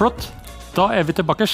Flott. 0.00 0.30
Da 0.72 0.86
er 0.96 1.02
vi 1.04 1.12
tilbake. 1.12 1.44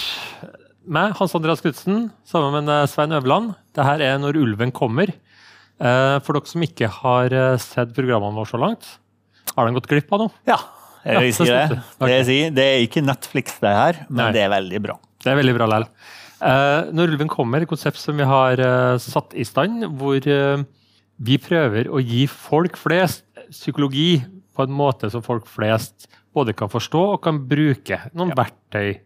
Meg, 0.87 1.17
Hans 1.19 1.33
Andreas 1.35 1.59
Knutsen, 1.65 2.05
sammen 2.23 2.53
med 2.55 2.71
eh, 2.71 2.85
Svein 2.87 3.11
Øverland. 3.17 3.57
Dette 3.75 4.05
er 4.07 4.21
Når 4.23 4.37
ulven 4.39 4.71
kommer. 4.71 5.11
Eh, 5.11 6.19
for 6.23 6.37
dere 6.37 6.47
som 6.47 6.63
ikke 6.63 6.87
har 7.01 7.35
eh, 7.35 7.57
sett 7.59 7.91
programmene 7.97 8.39
våre 8.39 8.47
så 8.47 8.61
langt, 8.63 8.87
har 9.51 9.67
de 9.67 9.75
gått 9.75 9.89
glipp 9.91 10.15
av 10.15 10.23
noe? 10.23 10.35
Ja, 10.47 10.61
jeg 11.03 11.25
vil 11.25 11.35
si 11.35 11.49
det. 11.51 11.65
Det, 11.75 12.13
jeg 12.13 12.29
sier, 12.29 12.55
det 12.55 12.69
er 12.69 12.85
ikke 12.85 13.03
Netflix, 13.03 13.57
det 13.65 13.73
her, 13.81 13.99
men 14.07 14.29
Nei. 14.29 14.31
det 14.37 14.45
er 14.45 14.55
veldig 14.55 14.83
bra. 14.85 14.97
Det 15.27 15.33
er 15.33 15.41
veldig 15.41 15.57
bra 15.59 15.69
likevel. 15.73 15.91
Når 17.01 17.17
ulven 17.17 17.33
kommer, 17.35 17.67
et 17.67 17.73
konsept 17.73 17.99
som 17.99 18.15
vi 18.15 18.31
har 18.31 18.63
satt 19.03 19.35
i 19.35 19.49
stand, 19.49 19.89
hvor 19.99 20.23
vi 20.23 21.41
prøver 21.43 21.91
å 21.91 21.99
gi 21.99 22.29
folk 22.31 22.79
flest 22.79 23.27
psykologi 23.51 24.21
på 24.55 24.69
en 24.69 24.79
måte 24.79 25.11
som 25.11 25.27
folk 25.27 25.51
flest 25.51 26.07
både 26.37 26.55
kan 26.57 26.71
forstå 26.73 27.03
og 27.17 27.21
kan 27.25 27.43
bruke. 27.49 27.99
Noen 28.17 28.35
verktøy. 28.37 28.99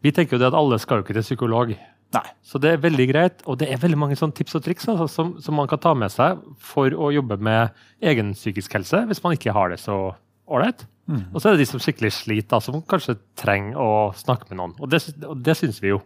Vi 0.00 0.12
tenker 0.16 0.36
jo 0.36 0.42
det 0.42 0.48
at 0.50 0.56
alle 0.56 0.78
skal 0.80 1.00
jo 1.00 1.04
ikke 1.04 1.16
til 1.18 1.26
psykolog. 1.26 1.74
Nei. 2.10 2.26
Så 2.42 2.58
det 2.58 2.72
er 2.72 2.80
veldig 2.82 3.06
greit, 3.12 3.42
og 3.46 3.60
det 3.60 3.68
er 3.70 3.78
veldig 3.78 3.98
mange 4.00 4.16
sånne 4.18 4.34
tips 4.34 4.56
og 4.58 4.64
triks 4.64 4.88
altså, 4.90 5.06
som, 5.12 5.34
som 5.44 5.54
man 5.54 5.68
kan 5.70 5.78
ta 5.82 5.92
med 5.94 6.10
seg 6.10 6.40
for 6.58 6.90
å 6.90 7.12
jobbe 7.14 7.36
med 7.38 7.76
egen 8.02 8.32
psykisk 8.34 8.74
helse, 8.74 9.04
hvis 9.06 9.22
man 9.22 9.36
ikke 9.36 9.54
har 9.54 9.70
det 9.70 9.78
så 9.82 9.98
ålreit. 10.50 10.86
Og 11.34 11.40
så 11.42 11.48
er 11.50 11.56
det 11.56 11.64
de 11.64 11.70
som 11.70 11.82
skikkelig 11.82 12.12
sliter, 12.14 12.48
da, 12.50 12.60
som 12.62 12.82
kanskje 12.86 13.16
trenger 13.38 13.78
å 13.78 13.90
snakke 14.18 14.46
med 14.50 14.58
noen. 14.60 14.74
Og 14.78 14.90
det, 14.90 15.02
og 15.26 15.38
det 15.42 15.56
syns 15.58 15.80
vi 15.82 15.92
jo 15.92 16.00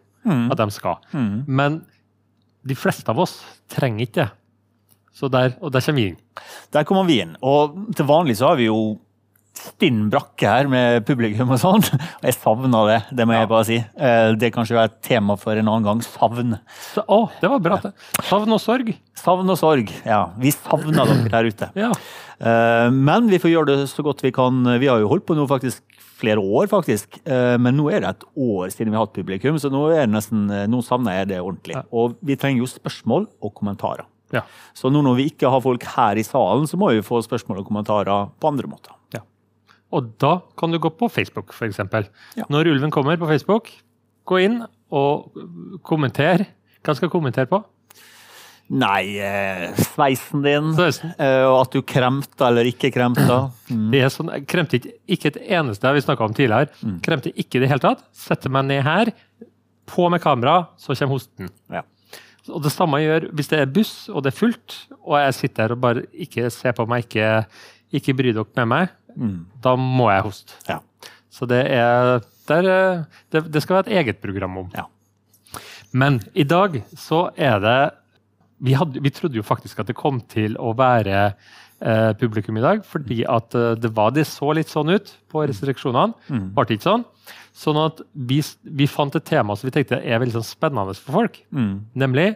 at 0.53 0.57
de 0.61 0.67
skal. 0.73 1.01
Men 1.47 1.83
de 2.65 2.77
fleste 2.77 3.11
av 3.13 3.21
oss 3.21 3.39
trenger 3.69 4.07
ikke 4.07 4.23
det. 4.23 4.31
Så 5.15 5.29
der, 5.31 5.53
og 5.61 5.71
der 5.71 5.85
kommer 5.85 6.01
vi 6.01 6.07
inn. 6.11 6.17
Der 6.75 6.85
kommer 6.89 7.05
vi 7.07 7.21
inn. 7.23 7.37
Og 7.45 7.77
til 7.95 8.09
vanlig 8.09 8.39
så 8.41 8.49
har 8.51 8.57
vi 8.59 8.67
jo 8.67 8.97
stinn 9.55 10.09
brakke 10.13 10.49
her 10.51 10.67
med 10.71 11.05
publikum 11.07 11.53
og 11.55 11.61
sånn. 11.63 11.85
Og 11.87 12.27
jeg 12.29 12.37
savna 12.37 12.83
det, 12.91 12.99
det 13.15 13.27
må 13.29 13.37
jeg 13.37 13.49
bare 13.51 13.69
si. 13.69 13.79
Det 13.95 14.39
Det 14.43 14.51
ikke 14.53 14.67
være 14.77 14.91
et 14.91 14.99
tema 15.07 15.37
for 15.41 15.57
en 15.57 15.69
annen 15.71 15.87
gang. 15.87 16.03
Savn. 16.05 16.57
Å, 17.01 17.05
oh, 17.09 17.31
det 17.41 17.51
var 17.53 17.63
bra. 17.65 17.79
Savn 18.29 18.53
og 18.53 18.61
sorg. 18.63 18.93
Savn 19.19 19.49
og 19.55 19.59
sorg. 19.61 19.91
Ja, 20.05 20.27
vi 20.39 20.53
savner 20.53 21.07
dere 21.07 21.31
der 21.33 21.51
ute. 21.51 21.71
Ja. 21.79 21.93
Eh, 22.41 22.91
Men 22.91 23.29
vi 23.31 23.39
får 23.39 23.53
gjøre 23.53 23.71
det 23.77 23.89
så 23.93 24.03
godt 24.05 24.23
vi 24.25 24.33
kan. 24.35 24.63
Vi 24.83 24.91
har 24.91 24.99
jo 25.01 25.09
holdt 25.13 25.27
på 25.29 25.37
nå 25.39 25.47
faktisk 25.51 25.83
flere 26.19 26.43
år, 26.43 26.67
faktisk. 26.71 27.21
Eh, 27.27 27.55
Men 27.59 27.79
nå 27.79 27.87
er 27.93 28.03
det 28.05 28.11
et 28.15 28.27
år 28.37 28.73
siden 28.75 28.91
vi 28.91 28.99
har 28.99 29.07
hatt 29.07 29.15
publikum, 29.17 29.57
så 29.61 29.71
nå, 29.73 29.87
er 29.95 30.05
det 30.07 30.15
nesten, 30.17 30.49
eh, 30.51 30.67
nå 30.71 30.83
savner 30.85 31.21
jeg 31.21 31.31
det 31.35 31.41
ordentlig. 31.41 31.79
Og 31.95 32.19
vi 32.23 32.37
trenger 32.37 32.65
jo 32.65 32.71
spørsmål 32.71 33.29
og 33.41 33.55
kommentarer. 33.55 34.05
ja. 34.35 34.43
Så 34.75 34.91
nå 34.91 35.01
når 35.05 35.17
vi 35.17 35.31
ikke 35.31 35.51
har 35.51 35.61
folk 35.63 35.85
her 35.95 36.19
i 36.19 36.27
salen, 36.27 36.67
så 36.67 36.77
må 36.81 36.91
vi 36.91 37.01
få 37.07 37.23
spørsmål 37.23 37.63
og 37.63 37.69
kommentarer 37.71 38.29
på 38.41 38.51
andre 38.51 38.67
måter. 38.69 38.91
Og 39.95 40.13
da 40.23 40.37
kan 40.59 40.75
du 40.75 40.81
gå 40.83 40.91
på 40.99 41.09
Facebook, 41.13 41.53
f.eks. 41.55 41.79
Ja. 42.39 42.49
Når 42.51 42.73
ulven 42.73 42.91
kommer 42.95 43.19
på 43.21 43.29
Facebook, 43.31 43.71
gå 44.27 44.41
inn 44.43 44.59
og 44.95 45.39
kommenter. 45.87 46.47
Hva 46.85 46.97
skal 46.97 47.09
jeg 47.09 47.15
kommentere 47.15 47.51
på? 47.51 47.63
Nei, 48.75 49.19
eh, 49.21 49.75
sveisen 49.77 50.41
din, 50.45 50.71
Sveisen. 50.73 51.11
eh, 51.21 51.43
og 51.45 51.59
at 51.67 51.75
du 51.77 51.83
kremta 51.85 52.49
eller 52.49 52.71
ikke 52.71 52.91
kremta. 52.95 53.45
Mm. 53.75 53.89
Det 53.91 54.01
er 54.05 54.11
sånn, 54.13 54.29
jeg 54.29 54.45
kremte 54.47 54.77
ikke, 54.77 54.91
ikke 55.17 55.29
et 55.33 55.37
eneste 55.57 55.91
vi 55.97 56.03
snakka 56.05 56.27
om 56.27 56.35
tidligere. 56.37 56.69
Kremte 57.03 57.31
ikke 57.33 57.57
i 57.59 57.63
det 57.63 57.71
hele 57.71 57.81
tatt. 57.83 58.03
Setter 58.15 58.53
meg 58.53 58.67
ned 58.69 58.83
her, 58.85 59.09
på 59.89 60.05
med 60.13 60.21
kamera, 60.23 60.69
så 60.79 60.93
kommer 60.95 61.17
hosten. 61.17 61.49
Ja. 61.73 61.81
Og 62.53 62.61
det 62.63 62.73
samme 62.75 63.01
gjør 63.01 63.31
hvis 63.35 63.49
det 63.51 63.63
er 63.63 63.73
buss 63.73 63.95
og 64.13 64.23
det 64.27 64.35
er 64.35 64.37
fullt, 64.37 64.77
og 65.01 65.17
jeg 65.23 65.37
sitter 65.39 65.65
her 65.65 65.75
og 65.75 65.81
bare 65.81 66.05
ikke 66.27 66.51
ser 66.53 66.77
på 66.77 66.85
meg, 66.93 67.07
ikke, 67.09 67.31
ikke 67.97 68.15
bry 68.21 68.35
dere 68.37 68.61
med 68.61 68.71
meg, 68.75 68.93
Mm. 69.17 69.47
da 69.63 69.75
må 69.81 70.11
jeg 70.13 70.23
hoste. 70.27 70.57
Ja. 70.69 70.81
Så 71.31 71.47
det 71.51 71.63
er 71.71 72.21
der, 72.49 73.07
det, 73.33 73.45
det 73.53 73.63
skal 73.65 73.79
være 73.81 73.89
et 73.91 73.97
eget 74.05 74.21
program 74.23 74.59
om. 74.65 74.71
Ja. 74.75 74.87
Men 75.95 76.21
i 76.35 76.45
dag 76.45 76.81
så 76.99 77.29
er 77.37 77.61
det 77.63 77.79
vi, 78.65 78.73
hadde, 78.79 79.01
vi 79.03 79.11
trodde 79.13 79.37
jo 79.39 79.45
faktisk 79.47 79.81
at 79.83 79.89
det 79.91 79.97
kom 79.99 80.21
til 80.31 80.55
å 80.63 80.73
være 80.79 81.19
eh, 81.81 82.13
publikum 82.21 82.57
i 82.59 82.63
dag, 82.65 82.85
fordi 82.87 83.23
at 83.29 83.55
eh, 83.59 83.75
det 83.81 83.91
var 83.97 84.15
det 84.15 84.25
så 84.31 84.53
litt 84.57 84.71
sånn 84.71 84.93
ut 84.95 85.11
på 85.31 85.43
restriksjonene. 85.51 86.15
Mm. 86.31 86.47
Ble 86.55 86.65
det 86.71 86.79
ikke 86.79 86.87
sånn? 86.89 87.05
Sånn 87.55 87.79
at 87.83 88.01
vi, 88.15 88.41
vi 88.65 88.87
fant 88.91 89.15
et 89.19 89.27
tema 89.29 89.55
som 89.59 89.69
vi 89.69 89.75
tenkte 89.75 90.01
er 90.01 90.23
veldig 90.23 90.39
sånn 90.39 90.47
spennende 90.49 90.95
for 90.99 91.21
folk, 91.21 91.41
Mm. 91.55 91.75
nemlig 91.95 92.31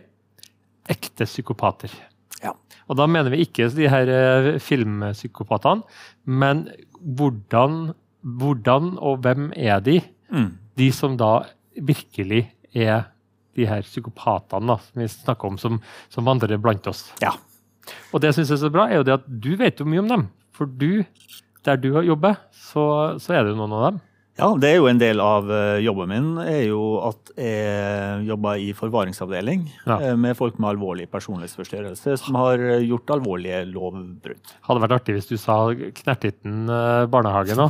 ekte 0.89 1.27
psykopater. 1.29 1.93
Og 2.89 2.99
da 2.99 3.07
mener 3.11 3.33
vi 3.33 3.43
ikke 3.45 3.69
de 3.75 3.89
her 3.93 4.13
eh, 4.13 4.51
filmpsykopatene, 4.63 5.85
men 6.25 6.67
hvordan, 6.99 7.93
hvordan 8.23 8.95
og 8.97 9.21
hvem 9.25 9.51
er 9.57 9.83
de? 9.85 10.01
Mm. 10.33 10.55
De 10.81 10.89
som 10.95 11.17
da 11.21 11.33
virkelig 11.77 12.47
er 12.75 13.11
de 13.59 13.67
her 13.69 13.85
psykopatene 13.87 14.73
da, 14.73 14.79
som 14.83 15.03
vi 15.03 15.11
snakker 15.13 15.53
om, 15.53 15.61
som, 15.61 15.79
som 16.13 16.27
vandrer 16.29 16.61
blant 16.63 16.87
oss. 16.91 17.09
ja. 17.25 17.35
Og 18.13 18.21
det 18.21 18.29
jeg 18.29 18.43
syns 18.43 18.51
er 18.53 18.61
så 18.61 18.69
bra, 18.73 18.85
er 18.89 19.01
jo 19.01 19.05
det 19.09 19.15
at 19.15 19.29
du 19.29 19.55
vet 19.57 19.79
jo 19.81 19.87
mye 19.89 20.03
om 20.03 20.11
dem. 20.11 20.25
For 20.53 20.69
du, 20.69 21.05
der 21.65 21.79
du 21.81 21.89
jobber, 22.05 22.37
så, 22.53 22.83
så 23.17 23.33
er 23.33 23.47
det 23.47 23.55
jo 23.55 23.61
noen 23.63 23.77
av 23.79 23.85
dem. 23.87 24.01
Ja, 24.39 24.53
det 24.55 24.69
er 24.71 24.77
jo 24.79 24.87
en 24.87 25.01
del 25.01 25.19
av 25.19 25.49
eh, 25.51 25.81
jobben 25.83 26.13
min, 26.13 26.27
er 26.39 26.61
jo 26.69 26.83
at 27.09 27.33
jeg 27.39 28.23
jobber 28.29 28.61
i 28.63 28.69
forvaringsavdeling 28.77 29.65
Ja. 29.89 29.97
eh, 29.99 30.15
med 30.19 30.37
folk 30.39 30.61
med 30.63 30.77
alvorlig 30.77 31.09
personlighetsforstyrrelse 31.11 32.15
som 32.23 32.39
har 32.39 32.63
eh, 32.63 32.85
gjort 32.87 33.11
alvorlige 33.17 33.65
lovbrudd. 33.67 34.53
Hadde 34.69 34.83
vært 34.85 34.95
artig 35.01 35.17
hvis 35.17 35.27
du 35.27 35.35
sa 35.43 35.57
Knertitten 35.75 36.71
eh, 36.71 37.07
barnehage 37.11 37.57
nå. 37.59 37.67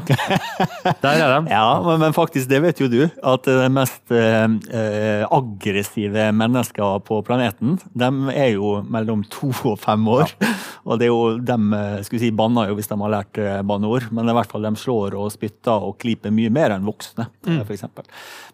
Der 1.05 1.23
er 1.25 1.39
de. 1.39 1.55
Ja, 1.55 1.81
men, 1.89 2.13
faktisk, 2.17 2.51
det 2.53 2.61
vet 2.67 2.83
jo 2.85 2.91
du, 2.93 3.01
at 3.17 3.49
de 3.49 3.71
mest 3.73 4.13
eh, 4.13 5.25
aggressive 5.25 6.29
mennesker 6.37 7.01
på 7.09 7.23
planeten, 7.25 7.79
de 7.97 8.13
er 8.37 8.53
jo 8.59 8.83
mellom 8.85 9.25
to 9.33 9.55
og 9.73 9.79
fem 9.81 10.05
år. 10.19 10.37
Og 10.85 11.01
det 11.01 11.09
er 11.09 11.15
jo 11.15 11.33
eh, 11.33 12.05
skulle 12.05 12.23
si 12.27 12.33
banner 12.45 12.69
jo 12.75 12.77
hvis 12.77 12.93
de 12.93 13.01
har 13.01 13.17
lært 13.17 13.41
banneord, 13.69 14.11
men 14.13 14.29
i 14.29 14.37
hvert 14.37 14.53
fall 14.53 14.69
de 14.69 14.77
slår 14.85 15.17
og 15.17 15.33
spytter 15.33 15.89
og 15.89 15.97
klyper 16.05 16.29
mye 16.35 16.53
mer 16.53 16.58
enn 16.75 16.87
voksne, 16.87 17.29
mm. 17.47 17.61
eksempel. 17.71 18.05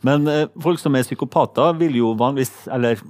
Men 0.06 0.28
eh, 0.28 0.46
folk 0.62 0.78
som 0.82 0.94
er 0.94 1.06
psykopater 1.06 1.74
vil 1.80 1.96
jo 1.96 2.14
vanligvis, 2.20 2.52
eller 2.74 3.00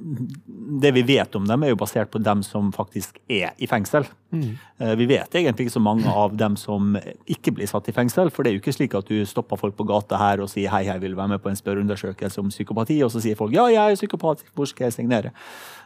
det 0.84 0.93
vi 0.94 1.03
vet 1.15 1.34
om 1.37 1.47
dem 1.49 1.62
er 1.66 1.75
jo 1.75 1.81
basert 1.81 2.10
på 2.15 2.22
dem 2.22 2.43
som 2.47 2.72
faktisk 2.75 3.19
er 3.28 3.53
i 3.59 3.66
fengsel. 3.71 4.06
Eh, 4.34 4.94
Vi 4.99 5.06
vet 5.06 5.34
egentlig 5.34 5.69
ikke 5.69 5.77
så 5.77 5.82
mange 5.82 6.10
av 6.10 6.34
dem 6.37 6.56
som 6.56 6.97
ikke 7.31 7.53
blir 7.55 7.71
satt 7.71 7.88
i 7.88 7.94
fengsel, 7.94 8.31
for 8.31 8.43
det 8.43 8.50
er 8.50 8.56
jo 8.56 8.62
ikke 8.62 8.75
slik 8.75 8.94
at 8.99 9.06
du 9.10 9.25
stopper 9.28 9.60
folk 9.60 9.77
på 9.78 9.87
gata 9.87 10.19
her 10.19 10.43
og 10.43 10.50
sier 10.50 10.72
hei, 10.72 10.84
hei, 10.88 10.99
vil 11.03 11.16
være 11.19 11.34
med 11.37 11.43
på 11.43 11.53
en 11.53 11.59
spørreundersøkelse 11.59 12.43
om 12.43 12.50
psykopati, 12.50 13.03
og 13.05 13.12
så 13.15 13.22
sier 13.22 13.38
folk 13.38 13.55
ja, 13.55 13.69
jeg 13.71 13.94
er 13.94 14.00
psykopat, 14.00 14.44
hvor 14.55 14.66
skal 14.71 14.88
jeg 14.88 14.99
signere? 14.99 15.34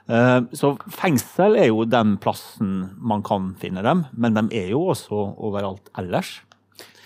Eh, 0.09 0.41
Så 0.57 0.75
fengsel 0.89 1.57
er 1.61 1.69
jo 1.69 1.85
den 1.85 2.17
plassen 2.17 2.91
man 2.97 3.23
kan 3.23 3.55
finne 3.61 3.85
dem, 3.85 4.07
men 4.17 4.35
de 4.35 4.49
er 4.57 4.71
jo 4.73 4.87
også 4.95 5.35
overalt 5.37 5.93
ellers. 5.99 6.39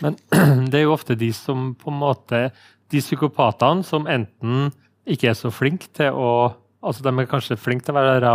Men 0.01 0.17
det 0.71 0.81
er 0.81 0.87
jo 0.87 0.97
ofte 0.97 1.19
de 1.19 1.33
som 1.37 1.73
på 1.79 1.93
en 1.93 2.01
måte 2.01 2.47
De 2.93 3.01
psykopatene 3.01 3.85
som 3.87 4.09
enten 4.11 4.71
ikke 5.09 5.31
er 5.31 5.39
så 5.39 5.53
flinke 5.53 5.91
til 5.95 6.15
å 6.15 6.33
Altså, 6.83 7.05
de 7.07 7.13
er 7.15 7.29
kanskje 7.31 7.55
flinke 7.63 7.87
til 7.87 7.95
å 7.95 8.01
være 8.03 8.31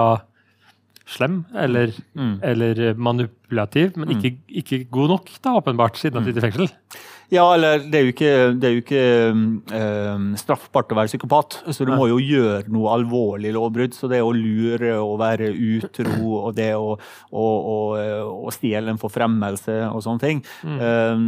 slem 1.07 1.41
eller, 1.55 1.91
eller 2.47 2.79
manipulativ, 3.47 3.97
men 3.97 4.15
ikke, 4.17 4.37
ikke 4.47 4.85
god 4.91 5.09
nok, 5.15 5.29
da, 5.43 5.57
åpenbart, 5.57 5.97
siden 5.97 6.19
han 6.19 6.27
sitter 6.27 6.43
i 6.43 6.49
fengsel. 6.49 6.71
Ja, 7.27 7.43
eller 7.53 7.81
det 7.83 7.97
er 7.97 8.05
jo 8.05 8.11
ikke, 8.13 8.33
det 8.55 8.67
er 8.67 8.71
jo 8.71 8.81
ikke 8.81 8.99
eh, 9.75 10.27
straffbart 10.39 10.93
å 10.93 10.95
være 10.95 11.11
psykopat, 11.11 11.57
så 11.75 11.83
du 11.83 11.91
må 11.91 12.05
jo 12.07 12.21
gjøre 12.23 12.71
noe 12.71 12.93
alvorlig 12.93 13.51
lovbrudd. 13.51 13.97
Så 13.97 14.07
det 14.07 14.21
å 14.23 14.31
lure 14.31 14.93
og 15.01 15.17
være 15.19 15.49
utro 15.51 16.37
og 16.37 16.55
det 16.55 16.69
å, 16.79 16.93
å, 16.95 17.47
å, 17.73 17.75
å 18.47 18.53
stjele 18.55 18.93
en 18.93 19.01
forfremmelse 19.01 19.75
og 19.89 20.05
sånne 20.05 20.23
ting, 20.23 20.39
eh, 20.63 21.19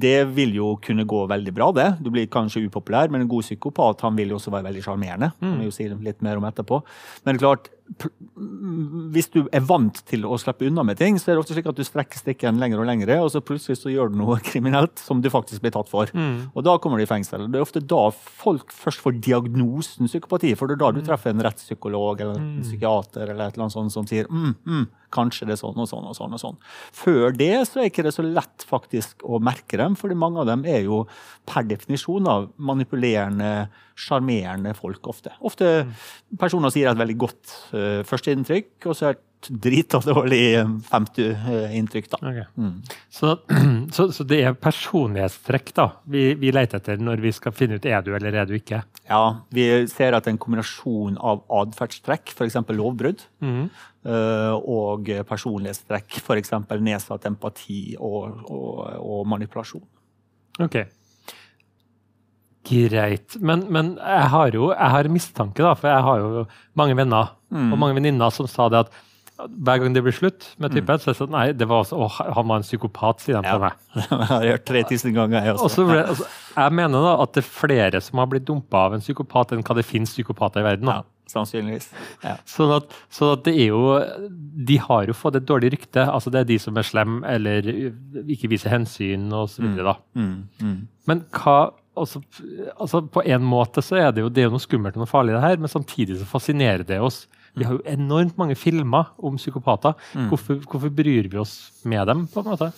det 0.00 0.16
vil 0.32 0.56
jo 0.56 0.72
kunne 0.80 1.04
gå 1.08 1.26
veldig 1.28 1.54
bra, 1.58 1.68
det. 1.76 1.90
Du 2.00 2.08
blir 2.14 2.32
kanskje 2.32 2.64
upopulær, 2.64 3.12
men 3.12 3.26
en 3.26 3.30
god 3.32 3.44
psykopat 3.44 4.06
han 4.08 4.16
vil 4.16 4.32
jo 4.32 4.40
også 4.40 4.56
være 4.56 4.70
veldig 4.70 4.86
sjarmerende. 4.88 5.34
Må 5.44 5.68
vi 5.68 5.76
si 5.76 5.90
litt 5.92 6.24
mer 6.24 6.40
om 6.40 6.48
etterpå. 6.48 6.80
Men 7.28 7.40
klart, 7.42 7.68
hvis 9.12 9.28
du 9.34 9.42
er 9.52 9.64
vant 9.68 9.98
til 10.08 10.24
å 10.24 10.38
slippe 10.40 10.64
unna 10.68 10.84
med 10.86 10.96
ting, 11.00 11.18
så 11.20 11.30
er 11.30 11.36
det 11.36 11.42
ofte 11.42 11.56
slik 11.56 11.61
at 11.70 11.78
du 11.78 11.84
strekker 11.86 12.20
strikken 12.20 12.60
lenger 12.60 12.82
og 12.82 12.88
lenger, 12.88 13.12
og 13.22 13.30
så 13.34 13.42
plutselig 13.44 13.80
så 13.80 13.92
gjør 13.92 14.12
du 14.12 14.18
noe 14.20 14.38
kriminelt 14.50 15.02
som 15.02 15.22
du 15.22 15.30
faktisk 15.32 15.64
blir 15.64 15.74
tatt 15.74 15.90
for. 15.90 16.10
Og 16.12 16.66
da 16.66 16.76
kommer 16.82 17.00
du 17.00 17.06
i 17.06 17.10
fengsel. 17.10 17.48
Det 17.50 17.60
er 17.60 17.66
ofte 17.66 17.84
da 17.84 18.06
folk 18.12 18.72
først 18.74 19.02
får 19.04 19.18
diagnosen 19.24 20.10
psykopati, 20.10 20.54
for 20.58 20.68
det 20.68 20.78
er 20.78 20.82
da 20.84 20.90
du 20.94 21.02
treffer 21.04 21.32
en 21.32 21.44
rettspsykolog 21.44 22.22
eller 22.22 22.40
en 22.40 22.64
psykiater 22.64 23.28
eller 23.28 23.46
et 23.46 23.56
eller 23.56 23.68
annet 23.68 23.76
sånt 23.76 23.94
som 23.94 24.08
sier 24.08 24.28
mm, 24.30 24.54
mm, 24.66 24.84
kanskje 25.12 25.48
det 25.48 25.56
er 25.56 25.62
sånn 25.62 25.78
og 25.82 25.88
sånn 25.90 26.08
og 26.08 26.16
sånn 26.16 26.36
og 26.36 26.42
sånn. 26.42 26.58
Før 26.96 27.36
det 27.36 27.54
så 27.68 27.82
er 27.82 27.90
ikke 27.90 28.06
det 28.06 28.14
så 28.16 28.24
lett 28.26 28.66
faktisk 28.68 29.24
å 29.26 29.40
merke 29.42 29.80
dem, 29.80 29.96
fordi 29.98 30.18
mange 30.18 30.42
av 30.42 30.50
dem 30.50 30.64
er 30.68 30.84
jo 30.86 31.04
per 31.48 31.66
definisjon 31.68 32.28
av 32.30 32.50
manipulerende, 32.56 33.68
sjarmerende 33.98 34.74
folk 34.78 35.06
ofte. 35.10 35.34
Ofte 35.44 35.72
personer 36.40 36.72
sier 36.72 36.90
et 36.90 37.00
veldig 37.00 37.18
godt 37.20 37.58
uh, 37.74 38.00
førsteinntrykk, 38.08 38.74
og 38.86 38.98
så 38.98 39.12
et 39.12 39.28
drita 39.50 40.00
dårlig 40.04 40.54
eh, 40.54 41.76
inntrykk, 41.78 42.08
da. 42.12 42.18
Ok. 42.30 42.58
Mm. 42.58 42.74
Så, 43.10 43.32
så, 43.96 44.06
så 44.14 44.26
det 44.28 44.40
er 44.46 44.58
personlighetstrekk 44.58 45.72
da, 45.76 45.88
vi, 46.04 46.32
vi 46.38 46.52
leter 46.54 46.78
etter 46.78 47.02
når 47.02 47.22
vi 47.24 47.32
skal 47.34 47.54
finne 47.56 47.78
ut 47.78 47.88
er 47.88 48.04
du 48.04 48.12
eller 48.14 48.42
er 48.42 48.48
du 48.48 48.54
ikke? 48.58 48.82
Ja, 49.08 49.22
vi 49.54 49.66
ser 49.90 50.16
at 50.18 50.28
en 50.30 50.38
kombinasjon 50.40 51.18
av 51.18 51.42
atferdstrekk, 51.62 52.34
f.eks. 52.36 52.60
lovbrudd, 52.70 53.26
mm. 53.42 53.62
eh, 54.06 54.54
og 54.56 55.10
personlighetstrekk, 55.28 56.20
f.eks. 56.22 56.54
nedsatt 56.78 57.28
empati 57.30 57.82
og, 57.98 58.44
og, 58.46 58.82
og 59.02 59.30
manipulasjon. 59.32 59.86
Ok. 60.62 60.82
Greit. 62.68 63.38
Men, 63.42 63.64
men 63.74 63.94
jeg 63.98 64.28
har 64.34 64.52
jo 64.54 64.68
jeg 64.72 64.90
har 64.96 65.08
mistanke, 65.10 65.62
da, 65.64 65.72
for 65.78 65.90
jeg 65.90 66.04
har 66.06 66.20
jo 66.22 66.44
mange 66.78 66.94
venner 66.98 67.32
og 67.52 67.74
mange 67.80 67.96
venninner 67.98 68.30
som 68.32 68.46
sa 68.48 68.68
det 68.72 68.84
at 68.86 68.92
hver 69.42 69.80
gang 69.82 69.94
det 69.96 70.02
blir 70.04 70.14
slutt 70.14 70.44
med 70.62 70.70
typen, 70.76 71.00
så 71.02 71.08
er 71.10 71.14
det 71.14 71.18
sånn 71.18 71.32
Nei, 71.34 71.46
det 71.58 71.66
var 71.66 71.80
også, 71.82 71.96
å, 71.98 72.06
han 72.36 72.46
var 72.46 72.60
en 72.60 72.66
psykopat, 72.66 73.24
sier 73.24 73.40
de 73.40 73.48
Ja. 73.48 73.56
til 73.56 73.62
meg. 73.64 73.72
Jeg 74.20 74.28
har 74.28 74.44
hørt 74.46 74.64
3000 74.68 75.14
ganger, 75.16 75.44
jeg 75.48 75.56
også. 75.56 75.82
Og 75.82 75.90
altså, 75.98 76.28
jeg 76.54 76.76
mener 76.78 77.02
da 77.08 77.14
at 77.24 77.32
det 77.34 77.42
er 77.42 77.48
flere 77.48 78.00
som 78.04 78.20
har 78.22 78.28
blitt 78.30 78.46
dumpa 78.46 78.84
av 78.86 78.94
en 78.94 79.02
psykopat, 79.02 79.56
enn 79.56 79.64
hva 79.66 79.74
det 79.80 79.84
finnes 79.88 80.12
psykopater 80.14 80.62
i 80.62 80.66
verden. 80.68 80.86
Da. 80.86 81.00
Ja, 81.00 81.32
sannsynligvis. 81.34 81.88
Ja. 82.22 82.36
Sånn 82.54 82.76
at, 82.76 82.94
sånn 83.10 83.32
at 83.34 83.42
det 83.48 83.56
er 83.64 83.72
jo 83.72 83.82
De 84.70 84.78
har 84.84 85.08
jo 85.10 85.16
fått 85.16 85.40
et 85.40 85.48
dårlig 85.48 85.72
rykte. 85.74 86.04
altså 86.06 86.30
Det 86.30 86.44
er 86.44 86.50
de 86.52 86.58
som 86.62 86.78
er 86.78 86.86
slemme 86.86 87.24
eller 87.26 87.66
ikke 88.28 88.52
viser 88.52 88.76
hensyn 88.76 89.26
osv. 89.34 89.64
da. 89.80 89.96
Mm, 90.14 90.34
mm. 90.62 90.78
Men 91.10 91.24
hva 91.34 91.72
altså, 91.96 92.22
altså 92.80 93.02
På 93.12 93.22
en 93.24 93.44
måte 93.46 93.82
så 93.84 93.98
er 94.00 94.10
det 94.14 94.24
jo, 94.24 94.30
det 94.32 94.42
er 94.42 94.48
jo 94.48 94.56
noe 94.56 94.64
skummelt 94.64 94.96
og 94.96 95.04
noe 95.04 95.10
farlig, 95.10 95.34
det 95.36 95.44
her, 95.44 95.60
men 95.60 95.72
samtidig 95.72 96.18
så 96.20 96.28
fascinerer 96.28 96.84
det 96.88 97.00
oss. 97.02 97.26
Vi 97.58 97.66
har 97.68 97.76
jo 97.76 97.84
enormt 97.84 98.38
mange 98.40 98.56
filmer 98.56 99.10
om 99.20 99.36
psykopater. 99.36 99.92
Hvorfor, 100.30 100.62
hvorfor 100.64 100.88
bryr 100.88 101.28
vi 101.28 101.40
oss 101.40 101.72
med 101.84 102.06
dem? 102.08 102.26
på 102.32 102.40
en 102.40 102.48
måte? 102.54 102.70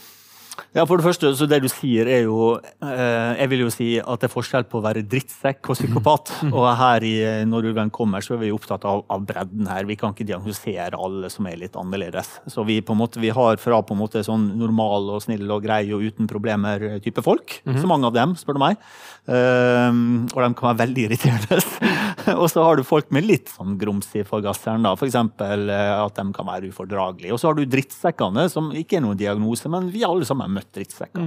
Ja, 0.75 0.85
for 0.87 0.99
det 0.99 1.07
første, 1.07 1.31
så 1.39 1.47
det 1.51 1.61
du 1.63 1.69
sier 1.71 2.09
er 2.11 2.25
jo 2.27 2.57
eh, 2.59 3.33
Jeg 3.39 3.51
vil 3.51 3.65
jo 3.65 3.71
si 3.73 3.89
at 3.99 4.23
det 4.23 4.29
er 4.29 4.33
forskjell 4.33 4.67
på 4.71 4.81
å 4.81 4.85
være 4.85 5.05
drittsekk 5.07 5.71
og 5.71 5.79
psykopat. 5.79 6.33
Og 6.55 6.67
her 6.79 7.07
i 7.07 7.15
Når 7.49 7.71
ulven 7.71 7.93
kommer, 7.95 8.25
så 8.25 8.37
er 8.37 8.45
vi 8.45 8.53
opptatt 8.55 8.87
av, 8.89 9.05
av 9.11 9.25
bredden 9.27 9.69
her. 9.71 9.87
Vi 9.89 9.97
kan 9.99 10.15
ikke 10.15 10.27
diagnosere 10.29 10.99
alle 10.99 11.31
som 11.33 11.47
er 11.51 11.59
litt 11.61 11.79
annerledes. 11.79 12.37
Så 12.51 12.67
vi 12.67 12.81
på 12.85 12.95
en 12.95 13.03
måte, 13.03 13.23
vi 13.23 13.33
har 13.35 13.59
fra 13.63 13.81
på 13.83 13.97
en 13.97 14.03
måte 14.03 14.23
sånn 14.27 14.53
normal 14.61 15.11
og 15.17 15.25
snill 15.25 15.47
og 15.51 15.65
grei 15.65 15.83
og 15.95 16.05
uten 16.05 16.31
problemer-type 16.31 17.25
folk. 17.25 17.59
Så 17.65 17.91
mange 17.91 18.11
av 18.11 18.17
dem, 18.17 18.35
spør 18.39 18.59
du 18.59 18.63
meg. 18.65 18.81
Ehm, 19.25 20.27
og 20.35 20.37
de 20.43 20.51
kan 20.59 20.69
være 20.71 20.81
veldig 20.83 21.07
irriterende. 21.07 21.61
og 22.41 22.47
så 22.53 22.65
har 22.67 22.77
du 22.77 22.85
folk 22.87 23.09
med 23.15 23.27
litt 23.27 23.53
sånn 23.55 23.79
grums 23.81 24.11
i 24.19 24.25
forgasseren, 24.27 24.85
da. 24.85 24.95
F.eks. 24.99 25.17
For 25.39 25.73
at 25.75 26.19
de 26.19 26.27
kan 26.37 26.49
være 26.49 26.71
ufordragelige. 26.73 27.33
Og 27.35 27.41
så 27.41 27.51
har 27.51 27.59
du 27.59 27.65
drittsekkene, 27.69 28.47
som 28.53 28.71
ikke 28.77 28.99
er 28.99 29.07
noen 29.07 29.21
diagnose, 29.21 29.71
men 29.73 29.89
vi 29.95 30.05
alle 30.07 30.29
sammen 30.29 30.44
har 30.45 30.53
møtt 30.53 30.71
drittsekker. 30.77 31.25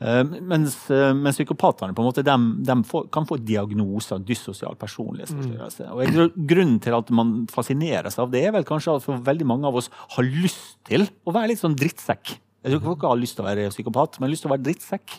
Eh, 0.00 0.22
mens, 0.50 0.76
uh, 0.90 1.10
mens 1.16 1.36
psykopatene 1.36 1.92
på 1.96 2.00
en 2.04 2.08
måte, 2.08 2.24
dem- 2.24 2.62
dem 2.64 2.82
får, 2.88 3.08
kan 3.12 3.26
få 3.28 3.36
diagnoser, 3.44 4.18
dyssosial 4.24 4.76
personlighetsforstyrrelse. 4.80 5.88
Og 5.92 6.04
jeg 6.04 6.14
tror 6.14 6.30
Grunnen 6.52 6.78
til 6.80 6.94
at 6.96 7.10
man 7.10 7.46
fascineres 7.52 8.18
av 8.18 8.30
det, 8.32 8.44
er 8.48 8.52
vel 8.52 8.64
kanskje 8.64 8.96
at 8.96 9.02
for 9.04 9.18
veldig 9.26 9.46
mange 9.46 9.66
av 9.68 9.76
oss 9.76 9.90
har 10.16 10.24
lyst 10.24 10.78
til 10.88 11.06
å 11.26 11.32
være 11.36 11.52
litt 11.52 11.60
sånn 11.62 11.76
drittsekk. 11.76 12.36
Jeg 12.60 12.72
tror 12.74 12.80
ikke 12.80 12.90
folk 12.92 13.04
har 13.08 13.16
lyst 13.16 13.36
til 13.38 13.44
å 13.44 13.48
være 13.48 13.70
psykopat, 13.72 14.20
men 14.20 14.30
lyst 14.30 14.42
til 14.44 14.50
å 14.50 14.54
være 14.56 14.66
drittsekk. 14.68 15.14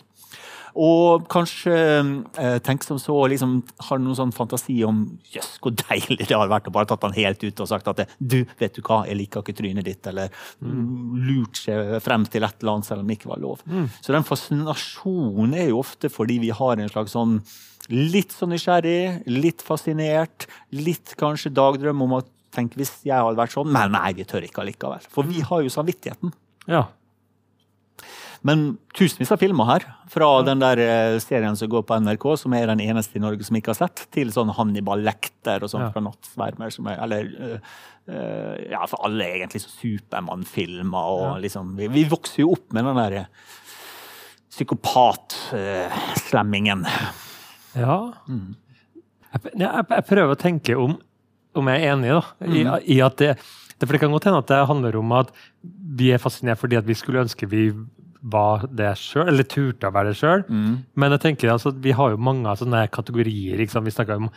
Og 0.78 1.26
kanskje 1.32 1.74
eh, 1.74 2.58
tenk 2.64 2.84
som 2.86 3.00
så, 3.00 3.16
liksom, 3.32 3.58
har 3.88 4.00
noen 4.00 4.18
sånn 4.18 4.34
fantasi 4.36 4.78
om 4.88 5.04
jøss, 5.34 5.56
hvor 5.62 5.74
deilig 5.84 6.26
det 6.28 6.36
har 6.36 6.50
vært 6.52 6.70
å 6.70 6.74
bare 6.74 6.88
tatt 6.90 7.04
han 7.06 7.16
helt 7.16 7.42
ut 7.44 7.64
og 7.64 7.70
sagt 7.70 7.90
at 7.92 8.04
du, 8.18 8.42
vet 8.60 8.76
du 8.76 8.82
hva, 8.86 9.02
jeg 9.08 9.18
liker 9.18 9.44
ikke 9.44 9.56
trynet 9.58 9.88
ditt, 9.88 10.06
eller 10.08 10.32
mm. 10.60 10.86
lurt 11.28 11.60
seg 11.64 11.98
frem 12.04 12.24
til 12.30 12.46
et 12.46 12.62
eller 12.62 12.76
annet 12.78 12.88
selv 12.88 13.04
om 13.04 13.10
det 13.10 13.18
ikke 13.18 13.32
var 13.32 13.42
lov. 13.42 13.66
Så 14.00 14.14
den 14.14 14.26
fascinasjonen 14.26 15.58
er 15.58 15.70
jo 15.72 15.82
ofte 15.82 16.12
fordi 16.12 16.38
vi 16.42 16.52
har 16.56 16.80
en 16.80 16.92
slags 16.92 17.16
sånn 17.16 17.40
litt 17.92 18.32
sånn 18.34 18.52
nysgjerrig, 18.54 19.24
litt 19.26 19.62
fascinert, 19.64 20.46
litt 20.70 21.16
kanskje 21.20 21.52
dagdrøm 21.54 22.04
om 22.06 22.20
at 22.20 22.30
tenk 22.54 22.76
hvis 22.78 22.98
jeg 23.06 23.16
hadde 23.16 23.38
vært 23.38 23.54
sånn, 23.54 23.70
men 23.72 23.94
nei, 23.96 24.10
vi 24.16 24.26
tør 24.28 24.44
ikke 24.46 24.62
allikevel. 24.64 25.06
For 25.12 25.28
vi 25.28 25.42
har 25.46 25.64
jo 25.64 25.72
samvittigheten. 25.72 26.34
Ja. 26.70 26.86
Men 28.42 28.62
tusenvis 28.98 29.30
av 29.30 29.38
filmer 29.38 29.62
her, 29.68 29.84
fra 30.10 30.28
den 30.42 30.58
der 30.62 30.80
eh, 30.82 31.14
serien 31.22 31.54
som 31.58 31.68
går 31.70 31.84
på 31.86 31.94
NRK, 32.02 32.24
som 32.40 32.54
er 32.58 32.66
den 32.72 32.80
eneste 32.82 33.14
i 33.18 33.22
Norge 33.22 33.44
som 33.46 33.54
ikke 33.58 33.70
har 33.70 33.78
sett, 33.84 33.98
til 34.10 34.32
sånn 34.34 34.50
Hannibal 34.56 34.98
Lekter 35.06 35.62
og 35.62 35.70
sånn 35.70 35.84
Ja. 35.86 35.90
fra 35.94 36.02
Nattsvermer, 36.02 36.70
som 36.74 36.84
er 36.90 36.96
Eller 37.04 37.22
uh, 37.30 37.58
uh, 38.10 38.54
ja, 38.72 38.82
for 38.90 38.98
alle 39.06 39.24
egentlig 39.38 39.62
så 39.62 39.70
Supermann-filmer 39.76 41.04
og 41.14 41.22
Ja. 41.28 41.36
liksom 41.46 41.64
vi, 41.78 41.86
vi 41.94 42.02
vokser 42.10 42.42
jo 42.42 42.50
opp 42.56 42.66
med 42.74 42.82
den 42.90 42.98
der 42.98 43.14
psykopat-slemmingen. 44.52 46.82
ja. 47.78 47.98
Jeg, 49.32 49.40
jeg, 49.56 49.70
jeg 49.88 50.04
prøver 50.10 50.34
å 50.34 50.36
tenke 50.36 50.74
om, 50.76 50.98
om 51.56 51.68
jeg 51.72 51.80
er 51.80 51.94
enig 51.94 52.10
da, 52.12 52.20
i, 52.44 52.60
i 52.96 52.98
at 53.00 53.16
det, 53.16 53.30
det 53.78 53.86
For 53.88 53.92
det 53.96 54.02
kan 54.02 54.12
godt 54.12 54.26
hende 54.28 54.42
at 54.42 54.50
det 54.50 54.58
handler 54.68 54.98
om 55.00 55.08
at 55.16 55.30
vi 55.96 56.10
er 56.12 56.20
fascinert 56.20 56.60
fordi 56.60 56.76
at 56.76 56.84
vi 56.88 56.92
skulle 56.98 57.22
ønske 57.24 57.48
vi 57.48 57.70
var 58.22 58.66
det 58.70 58.92
sjøl, 59.00 59.26
eller 59.32 59.44
turte 59.50 59.88
å 59.88 59.92
være 59.94 60.12
det 60.12 60.18
sjøl. 60.20 60.44
Men 60.94 61.10
jeg 61.16 61.20
tenker 61.24 61.50
altså, 61.50 61.72
vi 61.82 61.90
har 61.98 62.10
jo 62.14 62.20
mange 62.22 62.52
sånne 62.60 62.84
kategorier. 62.94 63.56
Liksom. 63.58 63.82
Vi 63.84 63.90
snakker 63.90 64.20
om, 64.20 64.28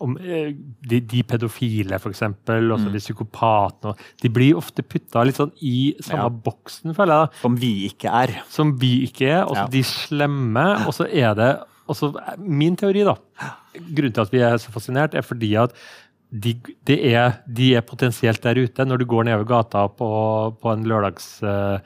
om 0.00 0.14
eh, 0.18 0.54
de, 0.88 1.00
de 1.00 1.22
pedofile, 1.28 1.98
f.eks., 2.00 2.22
og 2.24 2.78
så 2.80 2.92
de 2.94 3.02
psykopatene. 3.02 3.92
De 4.22 4.30
blir 4.32 4.56
ofte 4.56 4.82
putta 4.82 5.22
litt 5.28 5.36
sånn 5.36 5.52
i 5.60 5.94
samme 6.00 6.30
Ja. 6.30 6.32
boksen, 6.48 6.94
føler 6.96 7.20
jeg. 7.20 7.28
da 7.34 7.42
Som 7.42 7.56
vi 7.60 7.72
ikke 7.90 8.14
er. 8.22 8.32
som 8.48 8.72
vi 8.80 8.94
ikke 9.06 9.28
er, 9.28 9.42
og 9.44 9.54
så 9.56 9.64
Ja. 9.64 9.66
de 9.76 9.82
slemme. 9.82 10.66
Og 10.86 10.94
så 10.96 11.06
er 11.12 11.34
det 11.34 11.52
og 11.86 11.94
så 11.98 12.14
Min 12.40 12.76
teori, 12.80 13.04
da, 13.04 13.14
grunnen 13.92 14.14
til 14.14 14.22
at 14.22 14.30
vi 14.32 14.38
er 14.40 14.56
så 14.56 14.72
fascinert, 14.72 15.14
er 15.14 15.20
fordi 15.20 15.54
at 15.60 15.74
de, 16.32 16.54
de, 16.88 16.96
er, 17.12 17.36
de 17.46 17.74
er 17.76 17.82
potensielt 17.82 18.40
der 18.42 18.56
ute. 18.56 18.84
Når 18.88 18.98
du 18.98 19.04
går 19.04 19.24
nedover 19.28 19.44
gata 19.46 19.86
på, 19.88 20.08
på 20.60 20.72
en 20.72 20.82
lørdags 20.88 21.42
eh, 21.44 21.78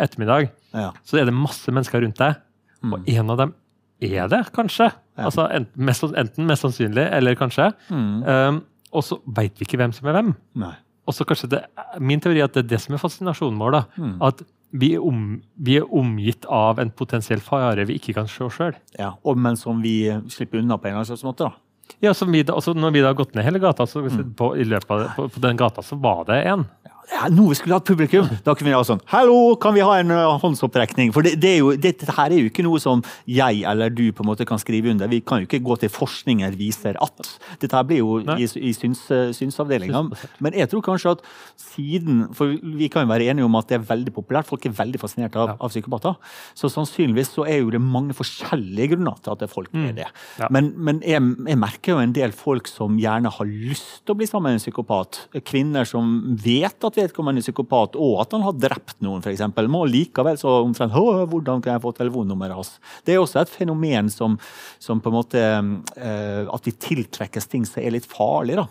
ettermiddag, 0.00 0.50
Ja. 0.74 0.90
så 1.04 1.18
er 1.20 1.24
det 1.28 1.34
masse 1.34 1.72
mennesker 1.72 2.02
rundt 2.04 2.18
deg. 2.20 2.36
Og 2.84 3.08
en 3.08 3.30
av 3.30 3.38
dem 3.40 3.54
er 4.00 4.28
det, 4.28 4.42
kanskje. 4.52 4.90
Altså 5.16 5.46
enten 5.50 5.84
mest, 5.88 6.02
enten 6.12 6.46
mest 6.46 6.62
sannsynlig, 6.66 7.06
eller 7.16 7.34
kanskje. 7.34 7.70
Um, 7.90 8.62
og 8.92 9.02
så 9.04 9.18
veit 9.26 9.56
vi 9.58 9.64
ikke 9.66 9.78
hvem 9.80 9.92
som 9.96 10.08
er 10.08 10.18
hvem. 10.18 10.34
Nei. 10.60 10.74
Og 11.06 11.14
så 11.14 11.24
kanskje 11.24 11.48
det, 11.52 11.62
Min 12.02 12.20
teori 12.20 12.40
er 12.42 12.48
at 12.48 12.54
det 12.56 12.64
er 12.64 12.68
det 12.74 12.80
som 12.82 12.94
er 12.94 12.98
fascinasjonen 13.02 13.58
vår. 13.62 13.72
da, 13.72 13.82
At 14.26 14.42
vi 14.76 14.94
er, 14.96 15.02
om, 15.06 15.40
vi 15.62 15.76
er 15.78 15.86
omgitt 15.94 16.44
av 16.52 16.80
en 16.82 16.90
potensiell 16.90 17.40
fare 17.40 17.84
vi 17.86 17.94
ikke 18.00 18.14
kan 18.18 18.26
se 18.28 18.48
sjøl. 18.50 18.74
Ja. 18.98 19.12
Og, 19.24 19.38
men 19.38 19.56
som 19.56 19.78
vi 19.82 20.10
slipper 20.28 20.58
unna 20.60 20.76
på 20.76 20.88
en 20.90 20.96
eller 20.96 21.04
annen 21.04 21.10
slags 21.12 21.24
måte. 21.24 21.46
da. 21.46 21.94
Ja, 22.02 22.12
som 22.18 22.32
vi 22.34 22.42
da, 22.42 22.52
også 22.58 22.74
når 22.76 22.92
vi 22.92 23.00
da 23.04 23.12
har 23.12 23.14
gått 23.18 23.34
ned 23.38 23.46
hele 23.46 23.60
gata, 23.62 23.86
så 23.86 24.02
på, 24.36 24.48
i 24.58 24.64
løpet 24.66 24.90
av, 24.90 25.04
på, 25.16 25.28
på 25.32 25.40
den 25.44 25.56
gata 25.56 25.82
så 25.86 25.96
var 26.02 26.24
det 26.28 26.40
en. 26.50 26.66
Ja, 26.84 26.95
nå 27.30 27.44
vi 27.48 27.56
skulle 27.58 27.76
hatt 27.78 27.86
publikum! 27.86 28.26
Da 28.44 28.54
kunne 28.56 28.70
vi 28.70 28.74
ha 28.74 28.82
sånn 28.86 29.00
Hallo, 29.12 29.54
kan 29.62 29.74
vi 29.76 29.82
ha 29.84 29.94
en 30.00 30.10
uh, 30.10 30.36
håndsopprekning? 30.42 31.12
For 31.14 31.26
det, 31.26 31.36
det 31.42 31.52
er 31.54 31.60
jo, 31.60 31.72
dette 31.78 32.10
her 32.16 32.34
er 32.34 32.42
jo 32.42 32.50
ikke 32.50 32.64
noe 32.66 32.80
som 32.82 33.02
jeg 33.30 33.62
eller 33.68 33.92
du 33.94 34.04
på 34.10 34.24
en 34.24 34.30
måte 34.30 34.46
kan 34.48 34.60
skrive 34.60 34.90
under. 34.90 35.10
Vi 35.10 35.20
kan 35.24 35.42
jo 35.42 35.48
ikke 35.48 35.62
gå 35.64 35.76
til 35.82 35.92
forskninger 35.92 36.56
viser 36.58 36.98
at. 37.02 37.30
Dette 37.62 37.78
her 37.78 37.86
blir 37.86 38.02
jo 38.02 38.18
Nei. 38.26 38.40
i, 38.42 38.48
i 38.70 38.72
syns, 38.76 39.04
uh, 39.12 39.30
synsavdelinga. 39.36 40.02
Men 40.42 40.58
jeg 40.58 40.70
tror 40.72 40.84
kanskje 40.86 41.14
at 41.16 41.24
siden 41.60 42.26
For 42.36 42.50
vi 42.50 42.88
kan 42.92 43.04
jo 43.04 43.10
være 43.12 43.28
enige 43.30 43.46
om 43.46 43.56
at 43.58 43.70
det 43.70 43.78
er 43.78 43.86
veldig 43.86 44.14
populært. 44.16 44.48
Folk 44.50 44.66
er 44.66 44.74
veldig 44.76 45.00
fascinert 45.00 45.38
av, 45.38 45.54
av 45.56 45.72
psykopater. 45.72 46.18
Så 46.58 46.70
sannsynligvis 46.72 47.32
så 47.36 47.46
er 47.46 47.60
jo 47.62 47.70
det 47.74 47.82
mange 47.82 48.16
forskjellige 48.16 48.96
grunner 48.96 49.20
til 49.22 49.34
at 49.36 49.46
folk 49.52 49.70
er 49.76 49.94
det. 49.96 50.08
Ja. 50.40 50.50
Men, 50.52 50.72
men 50.76 51.00
jeg, 51.06 51.22
jeg 51.46 51.60
merker 51.60 51.94
jo 51.94 52.02
en 52.02 52.16
del 52.16 52.34
folk 52.36 52.68
som 52.70 52.98
gjerne 53.00 53.30
har 53.32 53.48
lyst 53.48 54.02
til 54.02 54.16
å 54.16 54.18
bli 54.18 54.28
sammen 54.28 54.50
med 54.50 54.58
en 54.58 54.64
psykopat. 54.64 55.22
Kvinner 55.46 55.88
som 55.88 56.12
vet 56.42 56.86
at 56.86 56.95
vedkommende 56.96 57.40
er 57.42 57.46
psykopat, 57.46 57.96
og 58.00 58.20
at 58.22 58.32
han 58.36 58.44
har 58.46 58.54
drept 58.58 58.96
noen, 59.04 59.22
f.eks. 59.24 59.42
Må 59.70 59.82
likevel 59.88 60.38
så 60.40 60.56
omtrent 60.64 60.92
Hvordan 60.96 61.62
kan 61.64 61.74
jeg 61.76 61.82
få 61.84 61.92
telefonnummeret 61.96 62.56
hans? 62.58 62.72
Det 63.06 63.14
er 63.14 63.22
også 63.22 63.40
et 63.44 63.52
fenomen 63.52 64.08
som, 64.12 64.38
som 64.82 65.00
på 65.04 65.12
en 65.12 65.16
måte 65.16 65.42
eh, 65.42 66.46
At 66.52 66.66
vi 66.68 66.72
tiltrekkes 66.72 67.48
ting 67.52 67.66
som 67.68 67.82
er 67.82 67.94
litt 67.96 68.06
farlig. 68.10 68.56
da. 68.60 68.66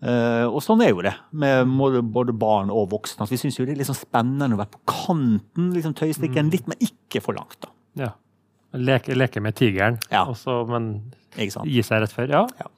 Eh, 0.00 0.46
og 0.48 0.62
sånn 0.64 0.82
er 0.84 0.90
jo 0.94 1.02
det 1.04 1.14
med 1.32 1.68
både, 2.12 2.32
barn 2.36 2.70
og 2.72 2.90
voksne. 2.94 3.24
at 3.26 3.30
Vi 3.32 3.38
syns 3.40 3.58
jo 3.60 3.66
det 3.68 3.74
er 3.76 3.82
litt 3.82 3.90
sånn 3.90 3.98
spennende 4.00 4.56
å 4.56 4.60
være 4.62 4.74
på 4.76 4.82
kanten, 4.90 5.70
liksom 5.76 5.94
tøystikken 5.98 6.50
litt, 6.52 6.66
men 6.70 6.80
ikke 6.84 7.22
for 7.24 7.36
langt. 7.38 7.58
da. 7.62 7.70
Ja. 8.06 8.10
Leke, 8.78 9.16
leke 9.18 9.40
med 9.42 9.56
tigeren, 9.58 9.98
Ja. 10.12 10.24
og 10.30 10.36
så, 10.38 10.60
men 10.68 11.12
gi 11.36 11.50
seg 11.82 12.00
rett 12.04 12.12
før. 12.14 12.28
Ja. 12.30 12.46
Ja. 12.60 12.68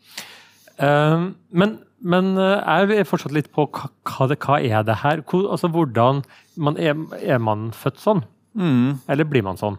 Um, 0.83 1.35
men, 1.53 1.79
men 2.03 2.35
uh, 2.39 2.59
jeg 2.59 2.99
er 2.99 3.09
fortsatt 3.09 3.35
litt 3.35 3.51
på 3.55 3.69
hva, 3.71 3.89
hva, 4.09 4.29
det, 4.31 4.41
hva 4.43 4.59
er 4.59 4.87
det 4.87 4.99
her? 5.05 5.23
Hvor, 5.29 5.49
altså, 5.55 5.71
hvordan 5.73 6.23
man 6.57 6.79
er, 6.81 6.99
er 7.23 7.43
man 7.43 7.71
født 7.77 8.03
sånn? 8.03 8.25
Mm. 8.59 9.01
Eller 9.11 9.29
blir 9.29 9.47
man 9.47 9.61
sånn? 9.61 9.79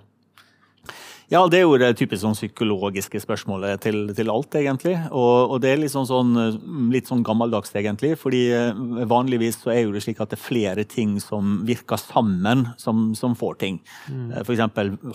Ja, 1.33 1.39
det 1.49 1.57
er 1.57 1.63
jo 1.63 1.77
det 1.81 1.87
typisk 1.97 2.21
sånn 2.21 2.35
psykologiske 2.37 3.17
spørsmålet 3.23 3.81
til, 3.81 3.95
til 4.13 4.29
alt, 4.29 4.53
egentlig. 4.59 4.93
Og, 5.09 5.55
og, 5.55 5.55
det 5.63 5.71
er 5.71 5.79
litt 5.81 5.89
sånn, 5.89 6.05
sånn, 6.05 6.35
litt 6.93 7.07
sånn, 7.09 7.23
gammeldags, 7.25 7.71
egentlig. 7.73 8.11
fordi 8.21 8.41
eh, 8.53 8.81
vanligvis 9.09 9.57
så 9.63 9.71
er 9.73 9.79
jo 9.81 9.95
det 9.95 10.03
slik 10.05 10.21
at 10.21 10.29
det 10.29 10.37
er 10.37 10.43
flere 10.43 10.85
ting 10.85 11.15
som 11.23 11.63
virker 11.65 11.97
sammen, 11.97 12.67
som, 12.77 13.15
som 13.17 13.33
får 13.39 13.57
ting. 13.63 13.79
Mm. 14.11 14.27
Eh, 14.29 14.43
F.eks. 14.43 14.61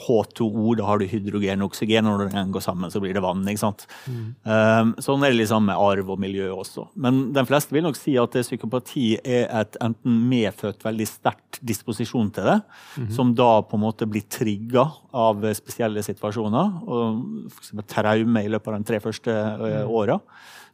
H2O, 0.08 0.74
da 0.80 0.88
har 0.88 0.98
du 0.98 1.06
hydrogen 1.06 1.62
og 1.62 1.70
oksygen, 1.70 2.08
når 2.08 2.32
den 2.34 2.50
går 2.56 2.66
sammen, 2.66 2.90
så 2.90 3.02
blir 3.04 3.14
det 3.14 3.22
vann. 3.22 3.46
ikke 3.46 3.62
sant? 3.62 3.86
Mm. 4.10 4.26
Um, 4.42 4.92
sånn 5.04 5.22
er 5.22 5.30
det 5.30 5.44
liksom 5.44 5.70
med 5.70 5.78
arv 5.78 6.10
og 6.16 6.18
miljø 6.24 6.50
også. 6.56 6.88
Men 6.98 7.28
de 7.36 7.46
fleste 7.46 7.76
vil 7.76 7.86
nok 7.86 8.00
si 8.00 8.16
at 8.18 8.34
psykopati 8.40 9.06
er 9.22 9.46
et 9.60 9.78
enten 9.86 10.18
medfødt 10.32 10.82
veldig 10.82 11.06
sterkt 11.12 11.62
disposisjon 11.62 12.34
til 12.34 12.50
det, 12.50 12.58
mm. 12.98 13.08
som 13.14 13.30
da 13.38 13.60
på 13.62 13.78
en 13.78 13.86
måte 13.86 14.10
blir 14.10 14.26
trigga 14.26 14.88
av 15.14 15.46
spesielle 15.54 16.02
situasjoner. 16.08 16.76
og 16.88 17.50
F.eks. 17.52 17.72
traume 17.90 18.44
i 18.44 18.52
løpet 18.52 18.72
av 18.72 18.78
de 18.80 18.90
tre 18.90 19.00
første 19.04 19.34
uh, 19.34 19.84
åra. 19.86 20.18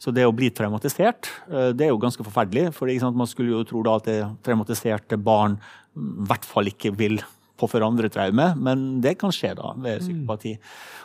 Så 0.02 0.12
det 0.14 0.26
å 0.26 0.34
bli 0.36 0.50
traumatisert 0.54 1.30
uh, 1.50 1.70
det 1.76 1.88
er 1.88 1.94
jo 1.94 2.02
ganske 2.02 2.26
forferdelig. 2.26 2.70
for 2.74 2.90
Man 3.14 3.30
skulle 3.30 3.54
jo 3.54 3.64
tro 3.68 3.84
da 3.86 3.96
at 4.00 4.10
det 4.10 4.20
traumatiserte 4.46 5.20
barn 5.20 5.58
i 5.94 6.26
hvert 6.26 6.46
fall 6.48 6.66
ikke 6.72 6.90
vil 6.96 7.20
påføre 7.60 7.86
andre 7.86 8.10
traume, 8.10 8.48
men 8.58 8.84
det 9.02 9.16
kan 9.20 9.32
skje 9.34 9.52
da 9.58 9.74
ved 9.76 10.00
mm. 10.00 10.04
psykopati. 10.04 10.54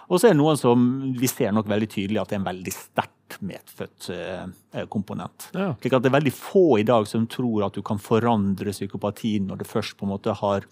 Og 0.10 0.18
så 0.18 0.30
er 0.30 0.34
det 0.34 0.42
noen 0.42 0.58
som 0.58 0.88
vi 1.18 1.30
ser 1.30 1.54
nok 1.54 1.70
veldig 1.70 1.90
tydelig 1.92 2.22
at 2.22 2.32
det 2.32 2.40
er 2.40 2.42
en 2.42 2.50
veldig 2.50 2.74
sterkt 2.74 3.38
medfødt 3.46 4.10
uh, 4.10 4.84
komponent. 4.90 5.52
Ja. 5.54 5.72
Slik 5.78 5.94
at 5.94 6.06
Det 6.06 6.10
er 6.10 6.18
veldig 6.18 6.34
få 6.34 6.66
i 6.82 6.88
dag 6.88 7.06
som 7.10 7.28
tror 7.30 7.68
at 7.68 7.78
du 7.78 7.84
kan 7.86 8.02
forandre 8.02 8.74
psykopatien 8.74 9.46
når 9.50 9.62
det 9.62 9.70
først 9.70 9.98
på 10.00 10.08
en 10.08 10.14
måte 10.16 10.34
har 10.42 10.66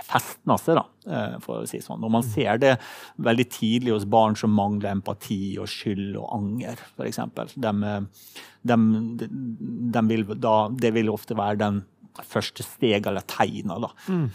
festna 0.00 0.56
seg, 0.60 0.78
da, 0.78 0.84
eh, 1.06 1.36
for 1.44 1.62
å 1.62 1.68
si 1.68 1.80
sånn. 1.84 2.02
Og 2.02 2.12
man 2.14 2.24
ser 2.26 2.60
det 2.62 2.74
veldig 3.22 3.48
tidlig 3.52 3.94
hos 3.96 4.08
barn 4.08 4.36
som 4.38 4.54
mangler 4.56 4.94
empati 4.94 5.58
og 5.60 5.70
skyld 5.70 6.16
og 6.20 6.28
anger, 6.38 6.82
f.eks. 6.96 7.20
De, 7.54 7.72
de, 8.72 8.78
de 9.96 10.04
vil 10.08 10.26
da, 10.34 10.56
det 10.72 10.94
vil 10.96 11.12
ofte 11.12 11.36
være 11.38 11.60
den 11.64 11.82
første 12.28 12.64
steg 12.66 13.06
eller 13.08 13.24
tegna. 13.28 13.78
Mm. 14.06 14.28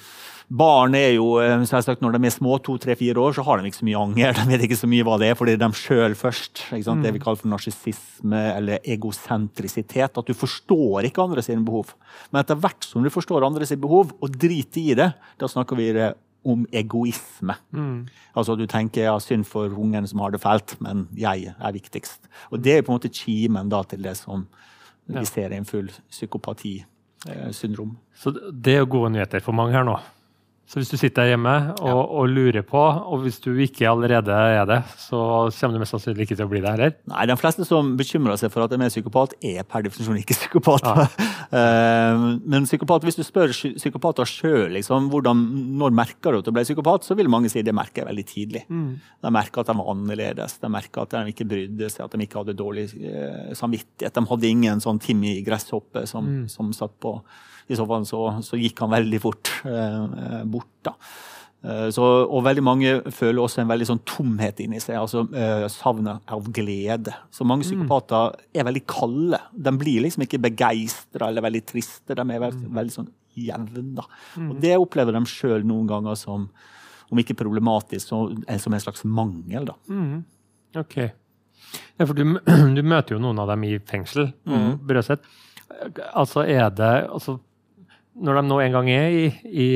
Barn 0.47 0.95
er 0.95 1.09
jo, 1.17 1.25
selvsagt 1.67 1.99
Når 2.01 2.15
de 2.15 2.27
er 2.29 2.31
små, 2.31 2.57
to, 2.63 2.77
tre, 2.79 2.95
fire 2.95 3.19
år, 3.19 3.33
så 3.35 3.43
har 3.43 3.59
de 3.59 3.67
ikke 3.67 3.81
så 3.81 3.87
mye 3.87 4.03
anger. 4.05 4.37
De 4.37 4.45
vet 4.53 4.63
ikke 4.67 4.79
så 4.79 4.87
mye 4.87 5.03
hva 5.03 5.17
det 5.19 5.31
er, 5.31 5.35
fordi 5.39 5.55
det 5.55 5.59
er 5.59 5.65
dem 5.65 5.75
sjøl 5.75 6.15
først. 6.15 6.63
Mm. 6.71 7.01
Det 7.03 7.11
vi 7.15 7.23
kaller 7.23 7.41
for 7.41 7.51
narsissisme 7.51 8.43
eller 8.53 8.85
egosentrisitet. 8.87 10.15
At 10.17 10.29
du 10.29 10.33
forstår 10.37 11.09
ikke 11.09 11.25
andre 11.25 11.43
sine 11.43 11.65
behov. 11.67 11.91
Men 12.31 12.41
etter 12.45 12.59
hvert 12.63 12.87
som 12.87 13.03
du 13.03 13.11
forstår 13.11 13.45
andre 13.47 13.67
sine 13.67 13.83
behov, 13.83 14.15
og 14.23 14.39
driter 14.39 14.81
i 14.81 14.95
det, 14.97 15.11
da 15.37 15.51
snakker 15.51 15.79
vi 15.79 15.91
om 16.47 16.63
egoisme. 16.71 17.57
Mm. 17.75 18.07
Altså 18.37 18.55
Du 18.55 18.63
tenker 18.71 19.09
ja, 19.09 19.17
synd 19.19 19.43
for 19.49 19.67
ungen 19.67 20.07
som 20.07 20.23
har 20.23 20.31
det 20.31 20.41
fælt, 20.41 20.77
men 20.79 21.09
jeg 21.17 21.51
er 21.51 21.75
viktigst. 21.75 22.29
Og 22.51 22.63
Det 22.63 22.77
er 22.77 22.85
på 22.87 22.93
en 22.93 23.01
måte 23.01 23.11
kimen 23.11 23.69
da 23.69 23.83
til 23.83 24.03
det 24.03 24.15
som 24.17 24.47
vi 25.07 25.25
ser 25.25 25.51
i 25.51 25.59
en 25.59 25.67
full 25.67 25.91
psykopati-syndrom. 27.17 27.97
Så 28.15 28.31
det 28.51 28.75
er 28.75 28.85
gode 28.85 29.11
nyheter 29.11 29.39
for 29.43 29.55
mange 29.55 29.73
her 29.73 29.83
nå? 29.83 29.97
Så 30.67 30.81
hvis 30.81 30.89
du 30.91 30.97
sitter 30.99 31.23
der 31.23 31.29
hjemme 31.31 31.51
og, 31.79 31.87
ja. 31.87 31.95
og, 31.95 32.25
lurer 32.27 32.63
på, 32.67 32.79
og 32.81 33.21
hvis 33.23 33.37
du 33.39 33.53
ikke 33.63 33.87
allerede 33.87 34.35
er 34.35 34.65
det, 34.67 34.81
så 34.99 35.19
kommer 35.55 35.77
du 35.77 35.83
mest 35.83 35.95
sannsynlig 35.95 36.25
ikke 36.25 36.35
til 36.35 36.43
å 36.43 36.51
bli 36.51 36.59
det 36.59 36.73
heller? 36.73 36.97
Nei, 37.07 37.23
de 37.29 37.37
fleste 37.39 37.63
som 37.69 37.93
bekymrer 37.99 38.35
seg 38.41 38.51
for 38.51 38.65
at 38.65 38.73
de 38.73 38.81
er 38.83 38.91
psykopat, 38.91 39.37
er 39.47 39.63
per 39.63 39.85
definisjon 39.87 40.19
ikke 40.19 40.35
psykopat. 40.41 40.91
Ja. 40.91 41.07
Eh, 41.47 42.21
men 42.43 42.65
psykopat, 42.67 43.05
hvis 43.07 43.15
du 43.15 43.21
spør 43.23 43.53
psykopater 43.55 44.27
sjøl 44.27 44.73
liksom, 44.75 45.05
når 45.07 45.93
merker 45.95 46.35
du 46.35 46.41
at 46.41 46.49
du 46.49 46.51
ble 46.51 46.65
psykopat, 46.67 47.07
så 47.07 47.15
vil 47.15 47.29
mange 47.31 47.47
si 47.47 47.63
det 47.63 47.71
merker 47.71 48.01
jeg 48.01 48.09
veldig 48.09 48.25
tidlig. 48.27 48.63
Mm. 48.67 48.89
De 49.23 49.31
merker 49.31 49.63
at 49.63 49.69
de 49.71 49.77
var 49.79 49.93
annerledes, 49.93 50.57
de 50.59 50.71
merker 50.75 51.05
at 51.05 51.15
de 51.15 51.31
ikke 51.31 51.47
brydde 51.47 51.87
seg, 51.93 52.03
at 52.03 52.17
de 52.17 52.27
ikke 52.27 52.41
hadde 52.41 52.57
dårlig 52.59 52.89
eh, 52.99 53.53
samvittighet. 53.55 54.19
De 54.19 54.27
hadde 54.33 54.51
ingen 54.51 54.83
sånn 54.83 54.99
Timmy 54.99 55.37
Gresshoppe 55.47 56.03
som, 56.11 56.27
mm. 56.27 56.43
som 56.51 56.75
satt 56.75 56.99
på 56.99 57.15
i 57.67 57.77
så 57.77 57.85
fall 57.87 58.05
så, 58.07 58.21
så 58.45 58.59
gikk 58.59 58.79
han 58.83 58.93
veldig 58.93 59.19
fort 59.23 59.51
eh, 59.67 60.43
bort. 60.47 60.71
da. 60.87 60.93
Eh, 61.65 61.87
så, 61.93 62.05
og 62.05 62.45
veldig 62.45 62.63
mange 62.63 62.93
føler 63.13 63.41
også 63.41 63.63
en 63.63 63.71
veldig 63.71 63.87
sånn 63.89 64.01
tomhet 64.07 64.61
inni 64.63 64.79
seg, 64.83 64.99
altså 65.01 65.25
eh, 65.35 65.65
savnet 65.73 66.23
av 66.31 66.47
glede. 66.53 67.13
Så 67.33 67.47
mange 67.47 67.65
mm. 67.65 67.69
psykopater 67.71 68.37
er 68.55 68.67
veldig 68.67 68.83
kalde. 68.89 69.41
De 69.51 69.73
blir 69.79 70.05
liksom 70.05 70.27
ikke 70.27 70.41
begeistra 70.47 71.31
eller 71.31 71.45
veldig 71.47 71.63
triste. 71.67 72.15
De 72.15 72.23
er 72.23 72.43
veldig, 72.45 72.63
mm. 72.69 72.73
veldig 72.79 72.97
sånn 72.99 73.11
jevne. 73.37 74.05
Mm. 74.37 74.49
Og 74.51 74.59
det 74.63 74.75
opplever 74.77 75.17
de 75.17 75.23
sjøl 75.29 75.65
noen 75.67 75.89
ganger 75.89 76.17
som, 76.19 76.47
om 77.11 77.21
ikke 77.21 77.37
problematisk, 77.37 78.05
så, 78.09 78.23
som 78.61 78.77
en 78.77 78.83
slags 78.83 79.05
mangel. 79.05 79.67
da. 79.71 79.77
Mm. 79.91 80.21
Ok. 80.77 80.99
Ja, 81.97 82.05
for 82.05 82.13
du, 82.13 82.37
du, 82.77 82.83
møter 82.85 83.17
jo 83.17 83.21
noen 83.21 83.41
av 83.41 83.51
dem 83.51 83.65
i 83.67 83.75
fengsel 83.89 84.31
mm. 84.47 84.71
Brøset. 84.87 85.25
Altså 86.13 86.45
er 86.47 86.69
det 86.73 86.93
altså, 87.11 87.37
når 88.17 88.39
de 88.39 88.45
nå 88.47 88.59
en 88.63 88.77
gang 88.77 88.91
er 88.91 89.15
i, 89.15 89.25
i 89.47 89.69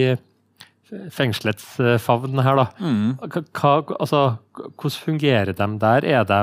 fengselets 1.13 1.73
eh, 1.79 1.97
favn 2.01 2.41
her, 2.43 2.59
da. 2.59 2.67
Mm. 2.83 3.11
Hva, 3.55 3.75
altså, 3.97 4.23
hvordan 4.57 5.03
fungerer 5.05 5.53
de 5.55 5.67
der? 5.81 6.07
Er 6.19 6.25
de 6.27 6.41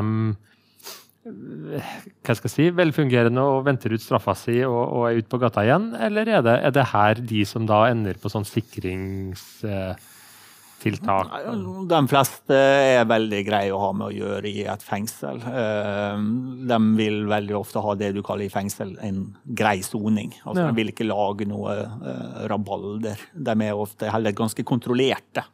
hva 1.29 2.35
skal 2.37 2.49
jeg 2.49 2.55
si, 2.55 2.67
velfungerende 2.73 3.43
og 3.45 3.67
venter 3.67 3.93
ut 3.93 4.01
straffa 4.01 4.33
si 4.39 4.63
og, 4.65 4.79
og 4.79 5.03
er 5.09 5.19
ute 5.19 5.29
på 5.29 5.41
gata 5.43 5.65
igjen? 5.67 5.91
Eller 6.07 6.31
er 6.39 6.45
det, 6.47 6.55
er 6.65 6.73
det, 6.75 6.87
her 6.95 7.21
de 7.33 7.43
som 7.49 7.67
da 7.69 7.83
ender 7.91 8.21
på 8.21 8.33
sånn 8.33 8.49
sikrings... 8.49 9.45
Eh, 9.67 9.93
tiltak? 10.83 11.33
De 11.91 12.01
fleste 12.11 12.59
er 12.59 13.09
veldig 13.09 13.41
greie 13.47 13.73
å 13.75 13.81
ha 13.83 13.91
med 13.97 14.09
å 14.09 14.15
gjøre 14.15 14.51
i 14.51 14.65
et 14.71 14.85
fengsel. 14.85 15.41
Eh, 15.49 16.23
de 16.71 16.79
vil 16.99 17.25
veldig 17.31 17.57
ofte 17.59 17.83
ha 17.85 17.95
det 17.99 18.13
du 18.17 18.23
kaller 18.27 18.49
i 18.49 18.53
fengsel 18.53 18.95
en 19.05 19.25
grei 19.45 19.79
soning. 19.87 20.33
Altså, 20.45 20.63
ja. 20.63 20.69
De 20.71 20.79
vil 20.79 20.93
ikke 20.93 21.09
lage 21.09 21.49
noe 21.51 21.75
eh, 21.83 22.45
rabalder. 22.51 23.29
De 23.35 23.57
er 23.67 23.83
ofte 23.87 24.13
heller 24.13 24.37
ganske 24.37 24.65
kontrollerte. 24.69 25.45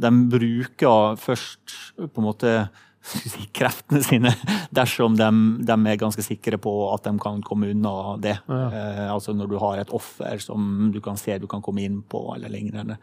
De 0.00 0.12
bruker 0.32 1.18
først 1.20 1.76
på 2.00 2.22
en 2.22 2.28
måte 2.30 2.54
kreftene 3.56 4.02
sine 4.04 4.32
dersom 4.74 5.16
de, 5.18 5.28
de, 5.66 5.76
er 5.88 6.00
ganske 6.00 6.22
sikre 6.24 6.58
på 6.60 6.72
at 6.92 7.06
de 7.06 7.14
kan 7.22 7.40
komme 7.46 7.70
unna 7.72 8.16
det. 8.20 8.36
Ja. 8.46 8.60
Eh, 8.68 9.06
altså 9.12 9.34
når 9.36 9.50
du 9.50 9.56
har 9.62 9.80
et 9.80 9.92
offer 9.96 10.42
som 10.42 10.90
du 10.92 11.00
kan 11.04 11.18
se 11.20 11.38
du 11.40 11.48
kan 11.50 11.64
komme 11.64 11.84
inn 11.86 12.00
på, 12.02 12.22
eller 12.36 12.52
lignende. 12.52 12.98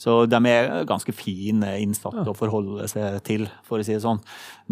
Så 0.00 0.24
de 0.26 0.38
er 0.50 0.86
ganske 0.88 1.14
fine 1.14 1.76
innsatte 1.82 2.24
ja. 2.24 2.32
å 2.32 2.36
forholde 2.38 2.88
seg 2.90 3.20
til, 3.26 3.46
for 3.66 3.82
å 3.82 3.86
si 3.86 3.94
det 3.96 4.04
sånn. 4.04 4.22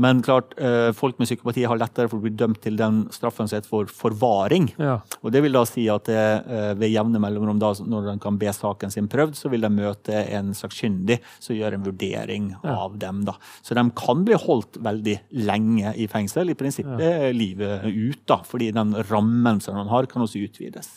Men 0.01 0.23
klart, 0.25 0.55
eh, 0.59 0.91
folk 0.97 1.19
med 1.21 1.29
psykopati 1.29 1.67
har 1.69 1.79
lettere 1.79 2.09
for 2.11 2.21
å 2.21 2.25
bli 2.25 2.33
dømt 2.35 2.63
til 2.65 2.79
den 2.79 3.03
straffen 3.15 3.51
som 3.51 3.59
heter 3.59 3.71
for 3.71 3.91
forvaring. 3.91 4.71
Ja. 4.81 5.01
Og 5.21 5.35
det 5.35 5.43
vil 5.45 5.55
da 5.59 5.65
si 5.69 5.89
at 5.93 6.09
det, 6.09 6.25
eh, 6.47 6.73
ved 6.79 6.95
jevne 6.95 7.21
mellomrom, 7.23 7.59
da, 7.61 7.73
når 7.75 8.13
de 8.13 8.19
kan 8.23 8.39
be 8.39 8.47
saken 8.55 8.91
sin 8.91 9.09
prøvd, 9.09 9.37
så 9.37 9.51
vil 9.51 9.67
de 9.67 9.71
møte 9.71 10.25
en 10.31 10.55
sakkyndig 10.57 11.21
som 11.39 11.57
gjør 11.57 11.75
en 11.75 11.85
vurdering 11.85 12.55
av 12.65 12.99
dem. 12.99 13.25
da. 13.25 13.37
Så 13.63 13.75
de 13.75 13.85
kan 13.91 14.25
bli 14.25 14.35
holdt 14.35 14.60
holdt 14.61 14.81
veldig 14.85 15.17
lenge 15.49 15.95
i 15.97 16.07
fengsel. 16.11 16.53
I 16.53 16.59
prinsippet 16.59 17.03
ja. 17.03 17.35
livet 17.35 17.89
ut, 17.89 18.23
da, 18.31 18.41
fordi 18.47 18.71
den 18.77 18.95
rammen 19.11 19.61
som 19.65 19.79
de 19.81 19.87
har, 19.91 20.09
kan 20.11 20.25
også 20.27 20.45
utvides. 20.47 20.91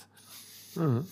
Mm. 0.77 1.03